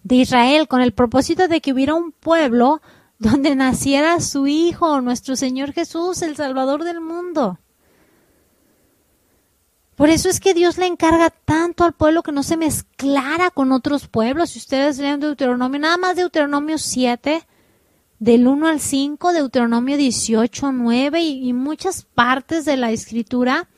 de 0.02 0.16
Israel, 0.16 0.66
con 0.66 0.80
el 0.80 0.92
propósito 0.92 1.46
de 1.46 1.60
que 1.60 1.72
hubiera 1.72 1.94
un 1.94 2.12
pueblo 2.12 2.80
donde 3.18 3.54
naciera 3.54 4.18
su 4.20 4.46
Hijo, 4.46 5.00
nuestro 5.00 5.36
Señor 5.36 5.72
Jesús, 5.72 6.22
el 6.22 6.36
Salvador 6.36 6.84
del 6.84 7.00
mundo. 7.00 7.58
Por 9.94 10.08
eso 10.08 10.30
es 10.30 10.40
que 10.40 10.54
Dios 10.54 10.78
le 10.78 10.86
encarga 10.86 11.28
tanto 11.28 11.84
al 11.84 11.92
pueblo 11.92 12.22
que 12.22 12.32
no 12.32 12.42
se 12.42 12.56
mezclara 12.56 13.50
con 13.50 13.70
otros 13.70 14.08
pueblos. 14.08 14.50
Si 14.50 14.58
ustedes 14.58 14.98
leen 14.98 15.20
Deuteronomio, 15.20 15.78
nada 15.78 15.98
más 15.98 16.16
Deuteronomio 16.16 16.78
7, 16.78 17.46
del 18.18 18.46
1 18.46 18.66
al 18.66 18.80
5, 18.80 19.32
Deuteronomio 19.34 19.98
18, 19.98 20.72
9 20.72 21.20
y, 21.20 21.48
y 21.48 21.52
muchas 21.52 22.04
partes 22.04 22.64
de 22.64 22.78
la 22.78 22.90
escritura 22.92 23.68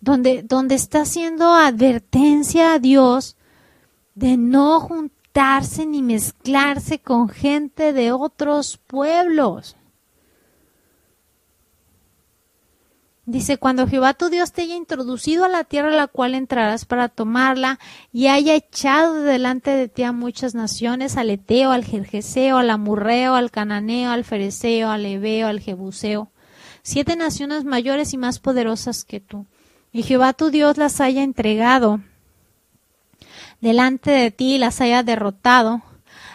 donde, 0.00 0.42
donde 0.42 0.74
está 0.74 1.02
haciendo 1.02 1.52
advertencia 1.52 2.74
a 2.74 2.78
Dios 2.78 3.36
de 4.14 4.36
no 4.36 4.80
juntarse 4.80 5.86
ni 5.86 6.02
mezclarse 6.02 6.98
con 6.98 7.28
gente 7.28 7.92
de 7.92 8.12
otros 8.12 8.78
pueblos. 8.78 9.76
Dice, 13.28 13.58
cuando 13.58 13.88
Jehová 13.88 14.14
tu 14.14 14.28
Dios 14.30 14.52
te 14.52 14.62
haya 14.62 14.76
introducido 14.76 15.44
a 15.44 15.48
la 15.48 15.64
tierra 15.64 15.88
a 15.88 15.96
la 15.96 16.06
cual 16.06 16.36
entrarás 16.36 16.84
para 16.84 17.08
tomarla 17.08 17.80
y 18.12 18.28
haya 18.28 18.54
echado 18.54 19.20
delante 19.22 19.72
de 19.72 19.88
ti 19.88 20.04
a 20.04 20.12
muchas 20.12 20.54
naciones, 20.54 21.16
al 21.16 21.30
Eteo, 21.30 21.72
al 21.72 21.84
Jerjeseo, 21.84 22.56
al 22.56 22.70
Amurreo, 22.70 23.34
al 23.34 23.50
Cananeo, 23.50 24.12
al 24.12 24.22
Fereceo, 24.24 24.90
al 24.90 25.04
Ebeo, 25.04 25.48
al 25.48 25.58
Jebuseo, 25.58 26.30
siete 26.82 27.16
naciones 27.16 27.64
mayores 27.64 28.14
y 28.14 28.16
más 28.16 28.38
poderosas 28.38 29.04
que 29.04 29.18
tú. 29.18 29.44
Y 29.96 30.02
Jehová 30.02 30.34
tu 30.34 30.50
Dios 30.50 30.76
las 30.76 31.00
haya 31.00 31.22
entregado. 31.22 32.00
Delante 33.62 34.10
de 34.10 34.30
ti 34.30 34.56
y 34.56 34.58
las 34.58 34.82
haya 34.82 35.02
derrotado. 35.02 35.80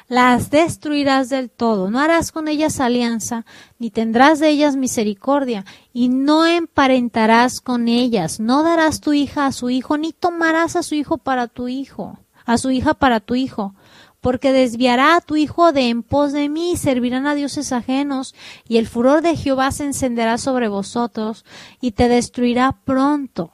Las 0.08 0.50
destruirás 0.50 1.30
del 1.30 1.52
todo, 1.52 1.92
no 1.92 2.00
harás 2.00 2.32
con 2.32 2.48
ellas 2.48 2.80
alianza, 2.80 3.46
ni 3.78 3.92
tendrás 3.92 4.40
de 4.40 4.50
ellas 4.50 4.76
misericordia, 4.76 5.64
y 5.94 6.10
no 6.10 6.48
emparentarás 6.48 7.62
con 7.62 7.88
ellas, 7.88 8.40
no 8.40 8.64
darás 8.64 9.00
tu 9.00 9.14
hija 9.14 9.46
a 9.46 9.52
su 9.52 9.70
hijo, 9.70 9.98
ni 9.98 10.12
tomarás 10.12 10.76
a 10.76 10.82
su 10.82 10.96
hijo 10.96 11.20
para 11.20 11.48
tu 11.48 11.68
hijo, 11.68 12.18
a 12.46 12.58
su 12.58 12.72
hija 12.72 12.96
para 12.96 13.20
tu 13.20 13.36
hijo, 13.36 13.76
porque 14.22 14.52
desviará 14.52 15.16
a 15.16 15.22
tu 15.22 15.36
hijo 15.36 15.72
de 15.74 15.90
en 15.90 16.04
pos 16.04 16.32
de 16.32 16.48
mí, 16.48 16.74
y 16.74 16.78
servirán 16.78 17.28
a 17.28 17.36
dioses 17.36 17.72
ajenos, 17.74 18.36
y 18.68 18.78
el 18.78 18.88
furor 18.88 19.22
de 19.22 19.36
Jehová 19.36 19.72
se 19.72 19.86
encenderá 19.86 20.38
sobre 20.38 20.68
vosotros, 20.68 21.44
y 21.82 21.92
te 21.92 22.08
destruirá 22.08 22.78
pronto. 22.86 23.52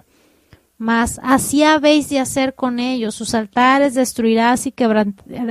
Mas 0.78 1.20
así 1.24 1.64
habéis 1.64 2.10
de 2.10 2.20
hacer 2.20 2.54
con 2.54 2.80
ellos. 2.80 3.16
Sus 3.16 3.34
altares 3.34 3.96
destruirás 3.96 4.68
y, 4.68 4.74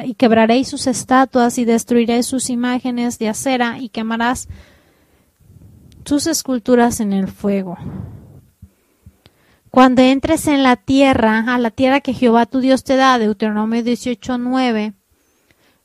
y 0.04 0.14
quebraréis 0.14 0.68
sus 0.68 0.86
estatuas 0.86 1.58
y 1.58 1.64
destruiréis 1.64 2.26
sus 2.26 2.48
imágenes 2.48 3.18
de 3.18 3.28
acera 3.28 3.78
y 3.80 3.88
quemarás 3.88 4.48
sus 6.04 6.28
esculturas 6.28 7.00
en 7.00 7.12
el 7.12 7.26
fuego. 7.26 7.76
Cuando 9.70 10.00
entres 10.00 10.46
en 10.46 10.62
la 10.62 10.76
tierra, 10.76 11.52
a 11.52 11.58
la 11.58 11.70
tierra 11.70 12.00
que 12.00 12.14
Jehová 12.14 12.46
tu 12.46 12.60
Dios 12.60 12.84
te 12.84 12.96
da, 12.96 13.18
Deuteronomio 13.18 13.82
18:9, 13.82 14.94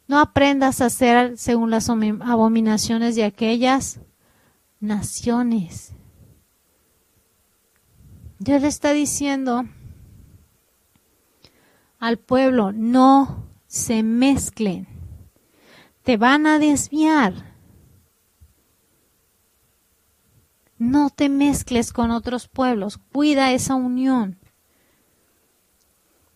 no 0.07 0.19
aprendas 0.19 0.81
a 0.81 0.85
hacer 0.85 1.37
según 1.37 1.71
las 1.71 1.89
abominaciones 1.89 3.15
de 3.15 3.23
aquellas 3.23 3.99
naciones 4.79 5.93
Dios 8.43 8.59
le 8.63 8.69
está 8.69 8.91
diciendo 8.91 9.65
al 11.99 12.17
pueblo, 12.17 12.71
no 12.71 13.45
se 13.67 14.01
mezclen, 14.01 14.87
te 16.01 16.17
van 16.17 16.47
a 16.47 16.57
desviar. 16.57 17.35
No 20.79 21.11
te 21.11 21.29
mezcles 21.29 21.93
con 21.93 22.09
otros 22.09 22.47
pueblos, 22.47 22.97
cuida 22.97 23.51
esa 23.51 23.75
unión. 23.75 24.39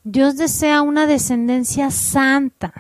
Dios 0.04 0.38
desea 0.38 0.84
una 0.84 1.08
descendencia 1.08 1.90
santa. 1.90 2.72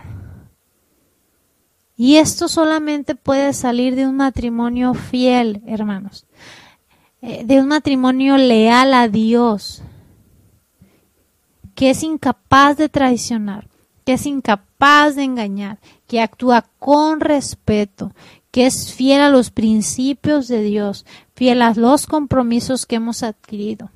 Y 1.97 2.17
esto 2.17 2.47
solamente 2.47 3.15
puede 3.15 3.53
salir 3.53 3.95
de 3.95 4.08
un 4.08 4.17
matrimonio 4.17 4.93
fiel, 4.93 5.62
hermanos. 5.65 6.25
Eh, 7.21 7.43
de 7.45 7.60
un 7.60 7.67
matrimonio 7.67 8.38
leal 8.38 8.93
a 8.93 9.08
Dios, 9.08 9.81
que 11.73 11.89
es 11.89 12.03
incapaz 12.03 12.77
de 12.77 12.89
traicionar, 12.89 13.67
que 14.05 14.13
es 14.13 14.25
incapaz 14.25 15.15
de 15.15 15.23
engañar, 15.23 15.79
que 16.08 16.21
actúa 16.21 16.65
con 16.79 17.21
respeto, 17.21 18.12
que 18.51 18.65
es 18.65 18.93
fiel 18.93 19.21
a 19.21 19.29
los 19.29 19.49
principios 19.49 20.47
de 20.47 20.62
Dios, 20.62 21.05
fiel 21.34 21.62
a 21.62 21.73
los 21.73 22.08
compromisos 22.08 22.86
que 22.86 22.97
hemos 22.97 23.23
adquirido. 23.23 23.89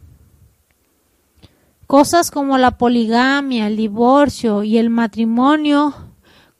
Cosas 1.87 2.31
como 2.31 2.57
la 2.57 2.77
poligamia, 2.77 3.67
el 3.67 3.77
divorcio 3.77 4.63
y 4.63 4.77
el 4.77 4.89
matrimonio 4.89 6.08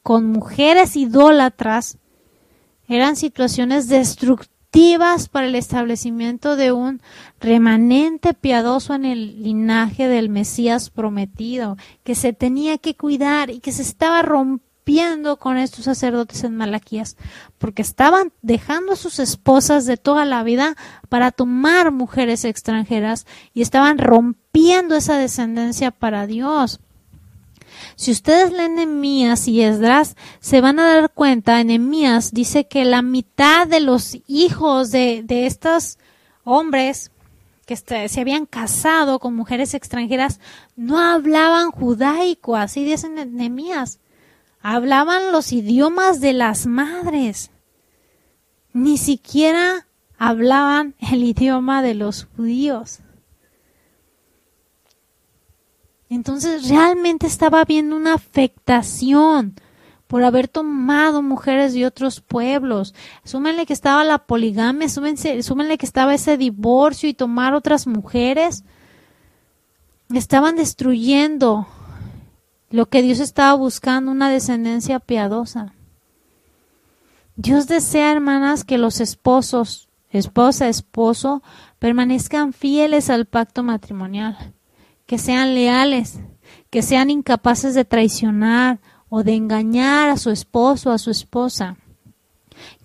con 0.10 0.26
mujeres 0.26 0.96
idólatras 0.96 2.00
Eran 2.88 3.16
situaciones 3.16 3.88
destructivas 3.90 5.30
para 5.30 5.46
el 5.46 5.54
establecimiento 5.54 6.56
de 6.56 6.72
un 6.72 7.00
remanente 7.40 8.34
piadoso 8.34 8.96
en 8.96 9.06
el 9.06 9.44
linaje 9.44 10.08
del 10.08 10.30
Mesías 10.30 10.90
prometido, 10.90 11.78
que 12.04 12.16
se 12.16 12.34
tenía 12.34 12.80
que 12.80 12.96
cuidar 12.96 13.52
y 13.52 13.60
que 13.60 13.72
se 13.72 13.84
estaba 13.84 14.24
rompiendo 14.24 15.38
con 15.38 15.58
estos 15.58 15.86
sacerdotes 15.86 16.44
en 16.44 16.58
Malaquías, 16.58 17.16
porque 17.60 17.84
estaban 17.84 18.34
dejando 18.42 18.94
a 18.94 18.96
sus 18.96 19.20
esposas 19.20 19.86
de 19.86 19.98
toda 19.98 20.26
la 20.26 20.42
vida 20.42 20.76
para 21.10 21.30
tomar 21.30 21.92
mujeres 21.92 22.46
extranjeras 22.46 23.28
y 23.54 23.62
estaban 23.62 24.00
rompiendo 24.00 24.96
esa 24.96 25.18
descendencia 25.18 25.92
para 25.92 26.26
Dios. 26.26 26.80
Si 28.00 28.12
ustedes 28.12 28.54
leen 28.54 28.76
Nehemías 28.76 29.46
y 29.50 29.62
Esdras, 29.62 30.16
se 30.40 30.62
van 30.62 30.80
a 30.80 30.88
dar 30.88 31.12
cuenta, 31.12 31.62
Nehemías 31.66 32.32
dice 32.32 32.66
que 32.66 32.86
la 32.86 33.02
mitad 33.02 33.68
de 33.68 33.82
los 33.82 34.18
hijos 34.26 34.90
de, 34.92 35.22
de 35.26 35.46
estos 35.46 35.98
hombres 36.46 37.12
que 37.66 37.76
se 37.76 38.22
habían 38.22 38.46
casado 38.46 39.20
con 39.20 39.36
mujeres 39.36 39.74
extranjeras 39.74 40.40
no 40.78 40.98
hablaban 40.98 41.72
judaico, 41.72 42.56
así 42.56 42.86
dicen 42.86 43.36
Nehemías. 43.36 44.00
Hablaban 44.62 45.34
los 45.34 45.52
idiomas 45.52 46.22
de 46.22 46.32
las 46.32 46.68
madres. 46.68 47.52
Ni 48.72 48.98
siquiera 48.98 49.88
hablaban 50.18 50.96
el 51.12 51.22
idioma 51.22 51.82
de 51.82 51.96
los 51.96 52.30
judíos. 52.38 53.02
Entonces 56.10 56.68
realmente 56.68 57.28
estaba 57.28 57.62
habiendo 57.62 57.96
una 57.96 58.16
afectación 58.16 59.54
por 60.08 60.24
haber 60.24 60.48
tomado 60.48 61.22
mujeres 61.22 61.74
de 61.74 61.86
otros 61.86 62.20
pueblos. 62.20 62.96
Súmenle 63.24 63.68
que 63.68 63.74
estaba 63.74 64.04
la 64.04 64.18
poligamia, 64.18 64.90
súmenle 64.90 65.78
que 65.78 65.86
estaba 65.86 66.16
ese 66.16 66.36
divorcio 66.36 67.08
y 67.08 67.14
tomar 67.14 67.54
otras 67.54 67.86
mujeres. 67.86 68.64
Estaban 70.12 70.56
destruyendo 70.56 71.68
lo 72.72 72.88
que 72.88 73.04
Dios 73.04 73.20
estaba 73.20 73.54
buscando, 73.54 74.12
una 74.12 74.32
descendencia 74.32 75.00
piadosa. 75.00 75.76
Dios 77.36 77.68
desea, 77.68 78.12
hermanas, 78.12 78.64
que 78.64 78.80
los 78.80 79.00
esposos, 79.02 79.90
esposa, 80.10 80.70
esposo, 80.70 81.44
permanezcan 81.78 82.52
fieles 82.52 83.12
al 83.12 83.28
pacto 83.28 83.62
matrimonial 83.62 84.56
que 85.10 85.18
sean 85.18 85.56
leales, 85.56 86.20
que 86.70 86.84
sean 86.84 87.10
incapaces 87.10 87.74
de 87.74 87.84
traicionar 87.84 88.80
o 89.10 89.24
de 89.24 89.34
engañar 89.34 90.08
a 90.08 90.18
su 90.18 90.30
esposo 90.30 90.92
o 90.92 90.94
a 90.94 91.00
su 91.00 91.10
esposa, 91.10 91.78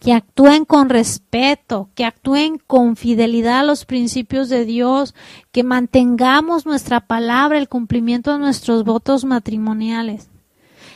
que 0.00 0.14
actúen 0.14 0.64
con 0.64 0.88
respeto, 0.88 1.90
que 1.94 2.06
actúen 2.06 2.56
con 2.66 2.96
fidelidad 2.96 3.58
a 3.58 3.64
los 3.64 3.84
principios 3.84 4.48
de 4.48 4.64
Dios, 4.64 5.14
que 5.52 5.64
mantengamos 5.64 6.64
nuestra 6.64 7.00
palabra, 7.00 7.58
el 7.58 7.68
cumplimiento 7.68 8.32
de 8.32 8.38
nuestros 8.38 8.84
votos 8.84 9.26
matrimoniales. 9.26 10.30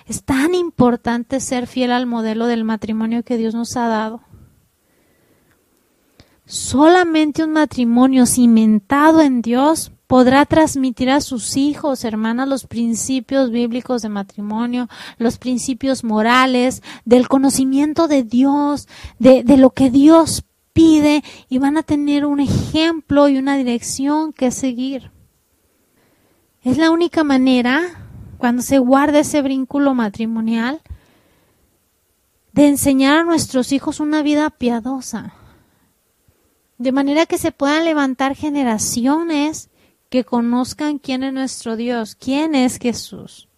Es 0.07 0.23
tan 0.23 0.55
importante 0.55 1.41
ser 1.41 1.67
fiel 1.67 1.93
al 1.93 2.07
modelo 2.07 2.47
del 2.47 2.65
matrimonio 2.65 3.23
que 3.23 3.37
Dios 3.37 3.55
nos 3.55 3.77
ha 3.77 3.87
dado. 3.87 4.23
Solamente 6.47 7.45
un 7.45 7.53
matrimonio 7.53 8.25
cimentado 8.25 9.21
en 9.21 9.43
Dios 9.43 9.93
podrá 10.09 10.47
transmitir 10.47 11.11
a 11.11 11.21
sus 11.21 11.57
hijos, 11.59 12.03
hermanas, 12.03 12.49
los 12.49 12.67
principios 12.67 13.51
bíblicos 13.51 14.01
de 14.01 14.09
matrimonio, 14.09 14.89
los 15.19 15.37
principios 15.37 16.03
morales, 16.03 16.83
del 17.05 17.29
conocimiento 17.29 18.09
de 18.09 18.23
Dios, 18.25 18.89
de, 19.19 19.45
de 19.45 19.59
lo 19.59 19.71
que 19.71 19.91
Dios 19.91 20.45
pide 20.73 21.23
y 21.51 21.59
van 21.59 21.77
a 21.77 21.83
tener 21.83 22.25
un 22.25 22.41
ejemplo 22.41 23.29
y 23.29 23.37
una 23.37 23.57
dirección 23.59 24.33
que 24.33 24.51
seguir. 24.51 25.11
Es 26.63 26.79
la 26.79 26.91
única 26.91 27.23
manera, 27.23 27.83
cuando 28.39 28.63
se 28.63 28.79
guarda 28.79 29.21
ese 29.21 29.43
vínculo 29.43 29.93
matrimonial, 29.93 30.81
de 32.53 32.67
enseñar 32.67 33.19
a 33.19 33.25
nuestros 33.25 33.73
hijos 33.73 34.01
una 34.01 34.23
vida 34.23 34.49
piadosa, 34.49 35.35
de 36.79 36.93
manera 36.93 37.27
que 37.27 37.37
se 37.37 37.53
puedan 37.53 37.85
levantar 37.85 38.35
generaciones 38.35 39.68
que 40.09 40.25
conozcan 40.25 40.99
quién 40.99 41.23
es 41.23 41.33
nuestro 41.33 41.77
Dios, 41.77 42.15
quién 42.15 42.55
es 42.55 42.79
Jesús. 42.79 43.49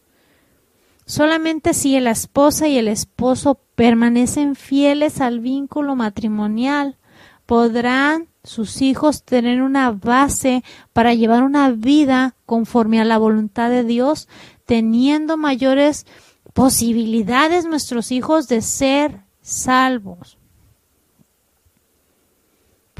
Solamente 1.06 1.74
si 1.74 1.98
la 2.00 2.12
esposa 2.12 2.68
y 2.68 2.78
el 2.78 2.88
esposo 2.88 3.60
permanecen 3.74 4.54
fieles 4.54 5.20
al 5.20 5.40
vínculo 5.40 5.96
matrimonial, 5.96 6.98
podrán 7.46 8.28
sus 8.44 8.80
hijos 8.80 9.24
tener 9.24 9.60
una 9.60 9.90
base 9.90 10.62
para 10.92 11.14
llevar 11.14 11.42
una 11.42 11.70
vida 11.70 12.36
conforme 12.46 13.00
a 13.00 13.04
la 13.04 13.18
voluntad 13.18 13.70
de 13.70 13.84
Dios, 13.84 14.28
teniendo 14.66 15.36
mayores 15.36 16.06
posibilidades 16.52 17.64
nuestros 17.66 18.12
hijos 18.12 18.48
de 18.48 18.62
ser 18.62 19.24
salvos. 19.40 20.39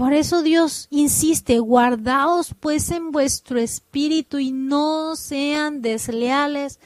Por 0.01 0.15
eso 0.15 0.43
Dios 0.43 0.87
insiste, 0.89 1.59
guardaos 1.59 2.55
pues 2.59 2.91
en 2.91 3.11
vuestro 3.11 3.61
espíritu 3.61 4.39
y 4.39 4.51
no 4.51 5.15
sean 5.15 5.83
desleales 5.83 6.81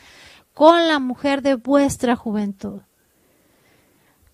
con 0.52 0.88
la 0.88 0.98
mujer 0.98 1.40
de 1.40 1.54
vuestra 1.54 2.16
juventud. 2.16 2.80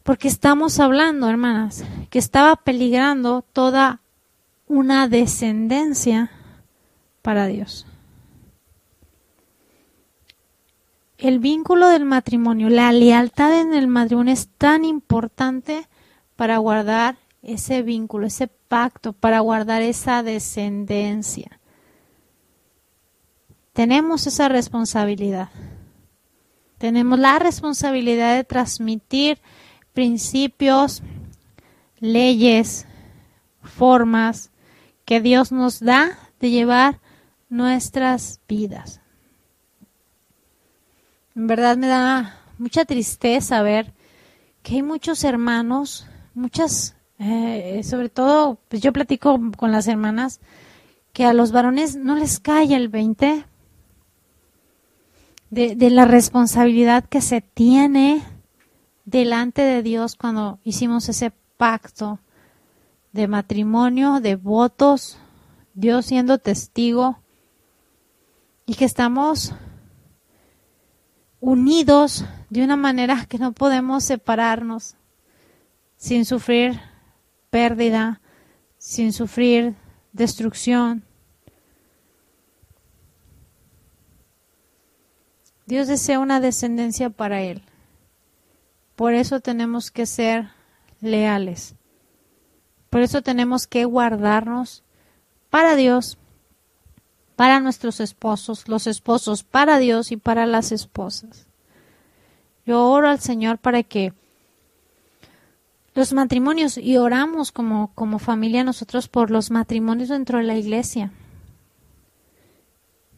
Porque 0.03 0.29
estamos 0.29 0.81
hablando, 0.81 1.29
hermanas, 1.29 1.85
que 2.09 2.19
estaba 2.19 2.57
peligrando 2.57 3.45
toda 3.53 4.01
una 4.67 5.09
descendencia 5.09 6.31
para 7.21 7.49
Dios. 7.49 7.87
El 11.19 11.39
vínculo 11.39 11.87
del 11.91 12.07
matrimonio, 12.07 12.71
la 12.71 12.91
lealtad 12.93 13.61
en 13.61 13.75
el 13.75 13.89
matrimonio 13.89 14.33
es 14.33 14.49
tan 14.57 14.87
importante 14.87 15.87
para 16.35 16.57
guardar 16.57 17.19
ese 17.43 17.83
vínculo, 17.83 18.27
ese 18.27 18.47
pacto, 18.47 19.13
para 19.13 19.41
guardar 19.41 19.83
esa 19.83 20.23
descendencia. 20.23 21.61
Tenemos 23.73 24.27
esa 24.27 24.49
responsabilidad. 24.49 25.49
Tenemos 26.79 27.19
la 27.19 27.39
responsabilidad 27.39 28.37
de 28.37 28.45
transmitir 28.45 29.39
principios, 29.93 31.03
leyes, 31.99 32.87
formas 33.63 34.51
que 35.05 35.21
Dios 35.21 35.53
nos 35.53 35.81
da 35.81 36.19
de 36.41 36.51
llevar 36.51 37.01
nuestras 37.49 38.41
vidas. 38.49 39.01
En 41.35 41.47
verdad 41.47 41.77
me 41.77 41.87
da 41.87 42.41
mucha 42.59 42.85
tristeza 42.85 43.63
ver 43.63 43.93
que 44.63 44.77
hay 44.77 44.83
muchos 44.83 45.25
hermanos, 45.25 46.07
muchas 46.35 46.97
eh, 47.23 47.83
sobre 47.85 48.09
todo, 48.09 48.59
pues 48.69 48.81
yo 48.81 48.95
platico 48.95 49.39
con 49.59 49.73
las 49.73 49.87
hermanas 49.89 50.41
que 51.13 51.27
a 51.27 51.35
los 51.35 51.53
varones 51.53 51.97
no 51.97 52.17
les 52.17 52.41
cae 52.41 52.75
el 52.75 52.89
20 52.89 53.45
de, 55.51 55.77
de 55.77 55.91
la 55.91 56.07
responsabilidad 56.07 57.05
que 57.05 57.21
se 57.21 57.43
tiene 57.43 58.23
delante 59.05 59.61
de 59.61 59.83
Dios 59.83 60.17
cuando 60.17 60.61
hicimos 60.65 61.11
ese 61.11 61.31
pacto 61.59 62.21
de 63.13 63.29
matrimonio, 63.29 64.21
de 64.21 64.37
votos, 64.37 65.19
Dios 65.75 66.07
siendo 66.07 66.39
testigo 66.39 67.19
y 68.65 68.77
que 68.77 68.87
estamos 68.87 69.53
unidos 71.39 72.25
de 72.49 72.65
una 72.65 72.77
manera 72.77 73.27
que 73.27 73.37
no 73.37 73.53
podemos 73.53 74.05
separarnos 74.05 74.97
sin 75.99 76.25
sufrir 76.25 76.81
pérdida, 77.51 78.21
sin 78.79 79.13
sufrir 79.13 79.75
destrucción. 80.13 81.05
Dios 85.67 85.87
desea 85.87 86.19
una 86.19 86.41
descendencia 86.41 87.11
para 87.11 87.43
Él. 87.43 87.63
Por 88.97 89.15
eso 89.15 89.41
tenemos 89.41 89.91
que 89.91 90.07
ser 90.07 90.51
leales. 91.01 91.75
Por 92.91 93.03
eso 93.03 93.23
tenemos 93.23 93.67
que 93.67 93.85
guardarnos 93.85 94.83
para 95.49 95.77
Dios, 95.77 96.19
para 97.37 97.61
nuestros 97.61 98.01
esposos, 98.01 98.69
los 98.69 98.87
esposos 98.87 99.45
para 99.45 99.79
Dios 99.79 100.11
y 100.13 100.17
para 100.17 100.47
las 100.47 100.73
esposas. 100.73 101.47
Yo 102.67 102.85
oro 102.89 103.09
al 103.09 103.21
Señor 103.21 103.59
para 103.59 103.83
que 103.83 104.13
los 105.95 106.13
matrimonios 106.13 106.79
y 106.79 106.97
oramos 106.97 107.53
como, 107.53 107.93
como 107.95 108.19
familia 108.19 108.65
nosotros 108.65 109.09
por 109.09 109.31
los 109.31 109.51
matrimonios 109.51 110.09
dentro 110.09 110.39
de 110.39 110.45
la 110.45 110.57
iglesia. 110.57 111.13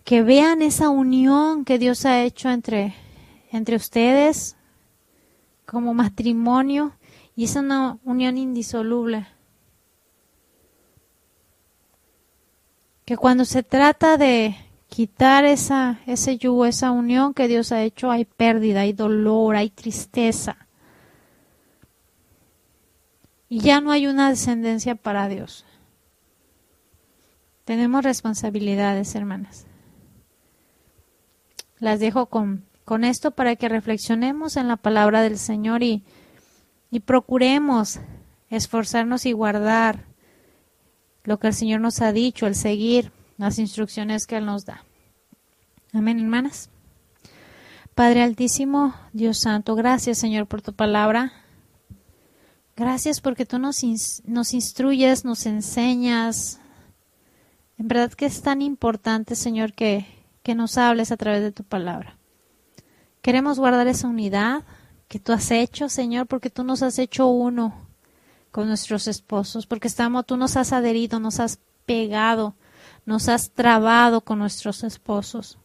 Que 0.05 0.23
vean 0.23 0.63
esa 0.63 0.89
unión 0.89 1.65
que 1.65 1.79
Dios 1.79 2.07
ha 2.07 2.23
hecho 2.23 2.51
entre, 2.51 2.95
entre 3.51 3.77
ustedes 3.77 4.57
como 5.65 5.95
matrimonio 5.95 6.93
Y 7.35 7.45
es 7.45 7.57
una 7.57 7.99
unión 8.05 8.37
indisoluble. 8.37 9.27
Que 13.05 13.17
cuando 13.17 13.45
se 13.45 13.63
trata 13.63 14.17
de 14.17 14.57
quitar 14.89 15.47
esa, 15.47 16.01
ese 16.07 16.37
yugo, 16.37 16.67
esa 16.67 16.91
unión 16.91 17.33
que 17.33 17.49
Dios 17.49 17.73
ha 17.73 17.83
hecho, 17.83 18.11
hay 18.11 18.27
pérdida, 18.27 18.81
hay 18.81 18.93
dolor, 18.93 19.57
hay 19.57 19.71
tristeza. 19.71 20.62
Y 23.53 23.61
ya 23.61 23.83
no 23.83 23.91
hay 23.91 24.07
una 24.07 24.31
descendencia 24.31 24.95
para 24.95 25.29
Dios. 25.29 25.67
Tenemos 27.67 28.03
responsabilidades, 28.03 29.15
hermanas. 29.15 29.67
Las 31.79 32.01
dejo 32.01 32.31
con, 32.31 32.65
con 32.87 33.05
esto 33.05 33.33
para 33.33 33.55
que 33.57 33.69
reflexionemos 33.69 34.57
en 34.57 34.69
la 34.69 34.79
palabra 34.79 35.21
del 35.21 35.37
Señor 35.37 35.83
y, 35.83 36.03
y 36.91 37.01
procuremos 37.01 38.01
esforzarnos 38.49 39.27
y 39.27 39.33
guardar 39.33 40.07
lo 41.25 41.39
que 41.39 41.49
el 41.49 41.55
Señor 41.55 41.83
nos 41.83 42.01
ha 42.01 42.11
dicho, 42.11 42.47
el 42.47 42.55
seguir 42.55 43.13
las 43.37 43.59
instrucciones 43.59 44.27
que 44.27 44.39
Él 44.39 44.47
nos 44.47 44.65
da. 44.65 44.83
Amén, 45.93 46.21
hermanas. 46.21 46.71
Padre 47.95 48.23
Altísimo, 48.23 48.95
Dios 49.13 49.41
Santo, 49.41 49.75
gracias 49.75 50.17
Señor 50.17 50.47
por 50.47 50.63
tu 50.63 50.73
palabra. 50.73 51.42
Gracias 52.77 53.21
porque 53.21 53.45
tú 53.45 53.59
nos, 53.59 53.83
nos 54.25 54.55
instruyes, 54.55 55.25
nos 55.25 55.45
enseñas, 55.47 56.59
en 57.79 57.89
verdad 57.89 58.13
que 58.13 58.27
es 58.27 58.43
tan 58.43 58.63
importante, 58.63 59.35
Señor, 59.35 59.75
que, 59.75 60.07
que 60.43 60.55
nos 60.55 60.79
hables 60.79 61.13
a 61.13 61.17
través 61.17 61.43
de 61.43 61.53
tu 61.53 61.65
palabra. 61.65 62.17
Queremos 63.21 63.59
guardar 63.59 63.87
esa 63.89 64.09
unidad 64.09 64.65
que 65.09 65.19
tú 65.19 65.33
has 65.33 65.51
hecho, 65.51 65.89
Señor, 65.89 66.27
porque 66.27 66.49
tú 66.49 66.65
nos 66.65 66.83
has 66.83 66.99
hecho 66.99 67.27
uno 67.27 67.75
con 68.51 68.69
nuestros 68.69 69.07
esposos, 69.07 69.67
porque 69.67 69.89
estamos, 69.89 70.25
tú 70.27 70.37
nos 70.37 70.57
has 70.57 70.73
adherido, 70.73 71.21
nos 71.21 71.41
has 71.41 71.59
pegado, 71.85 72.55
nos 73.05 73.29
has 73.29 73.51
trabado 73.51 74.23
con 74.23 74.39
nuestros 74.39 74.85
esposos. 74.85 75.59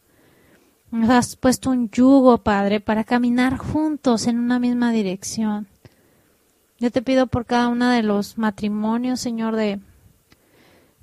Nos 0.90 1.10
has 1.10 1.36
puesto 1.36 1.70
un 1.70 1.90
yugo, 1.90 2.38
Padre, 2.38 2.80
para 2.80 3.04
caminar 3.04 3.56
juntos 3.58 4.26
en 4.26 4.38
una 4.38 4.58
misma 4.58 4.90
dirección. 4.90 5.68
Yo 6.80 6.90
te 6.90 7.02
pido 7.02 7.26
por 7.26 7.44
cada 7.44 7.68
uno 7.68 7.90
de 7.90 8.02
los 8.02 8.38
matrimonios, 8.38 9.20
Señor, 9.20 9.56
de, 9.56 9.80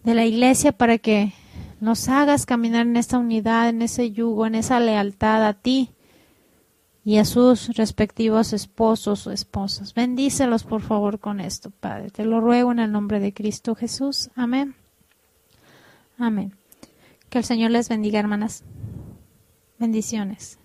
de 0.03 0.15
la 0.15 0.25
iglesia 0.25 0.71
para 0.71 0.97
que 0.97 1.33
nos 1.81 2.07
hagas 2.07 2.45
caminar 2.45 2.87
en 2.87 2.95
esta 2.95 3.17
unidad, 3.17 3.69
en 3.69 3.81
ese 3.81 4.11
yugo, 4.11 4.45
en 4.45 4.55
esa 4.55 4.79
lealtad 4.79 5.45
a 5.45 5.53
ti 5.53 5.91
y 7.03 7.17
a 7.17 7.25
sus 7.25 7.67
respectivos 7.75 8.53
esposos 8.53 9.27
o 9.27 9.31
esposas. 9.31 9.93
Bendícelos, 9.93 10.63
por 10.63 10.81
favor, 10.81 11.19
con 11.19 11.39
esto, 11.39 11.71
Padre. 11.71 12.09
Te 12.09 12.25
lo 12.25 12.41
ruego 12.41 12.71
en 12.71 12.79
el 12.79 12.91
nombre 12.91 13.19
de 13.19 13.33
Cristo 13.33 13.75
Jesús. 13.75 14.29
Amén. 14.35 14.75
Amén. 16.17 16.53
Que 17.29 17.39
el 17.39 17.43
Señor 17.43 17.71
les 17.71 17.89
bendiga, 17.89 18.19
hermanas. 18.19 18.63
Bendiciones. 19.77 20.57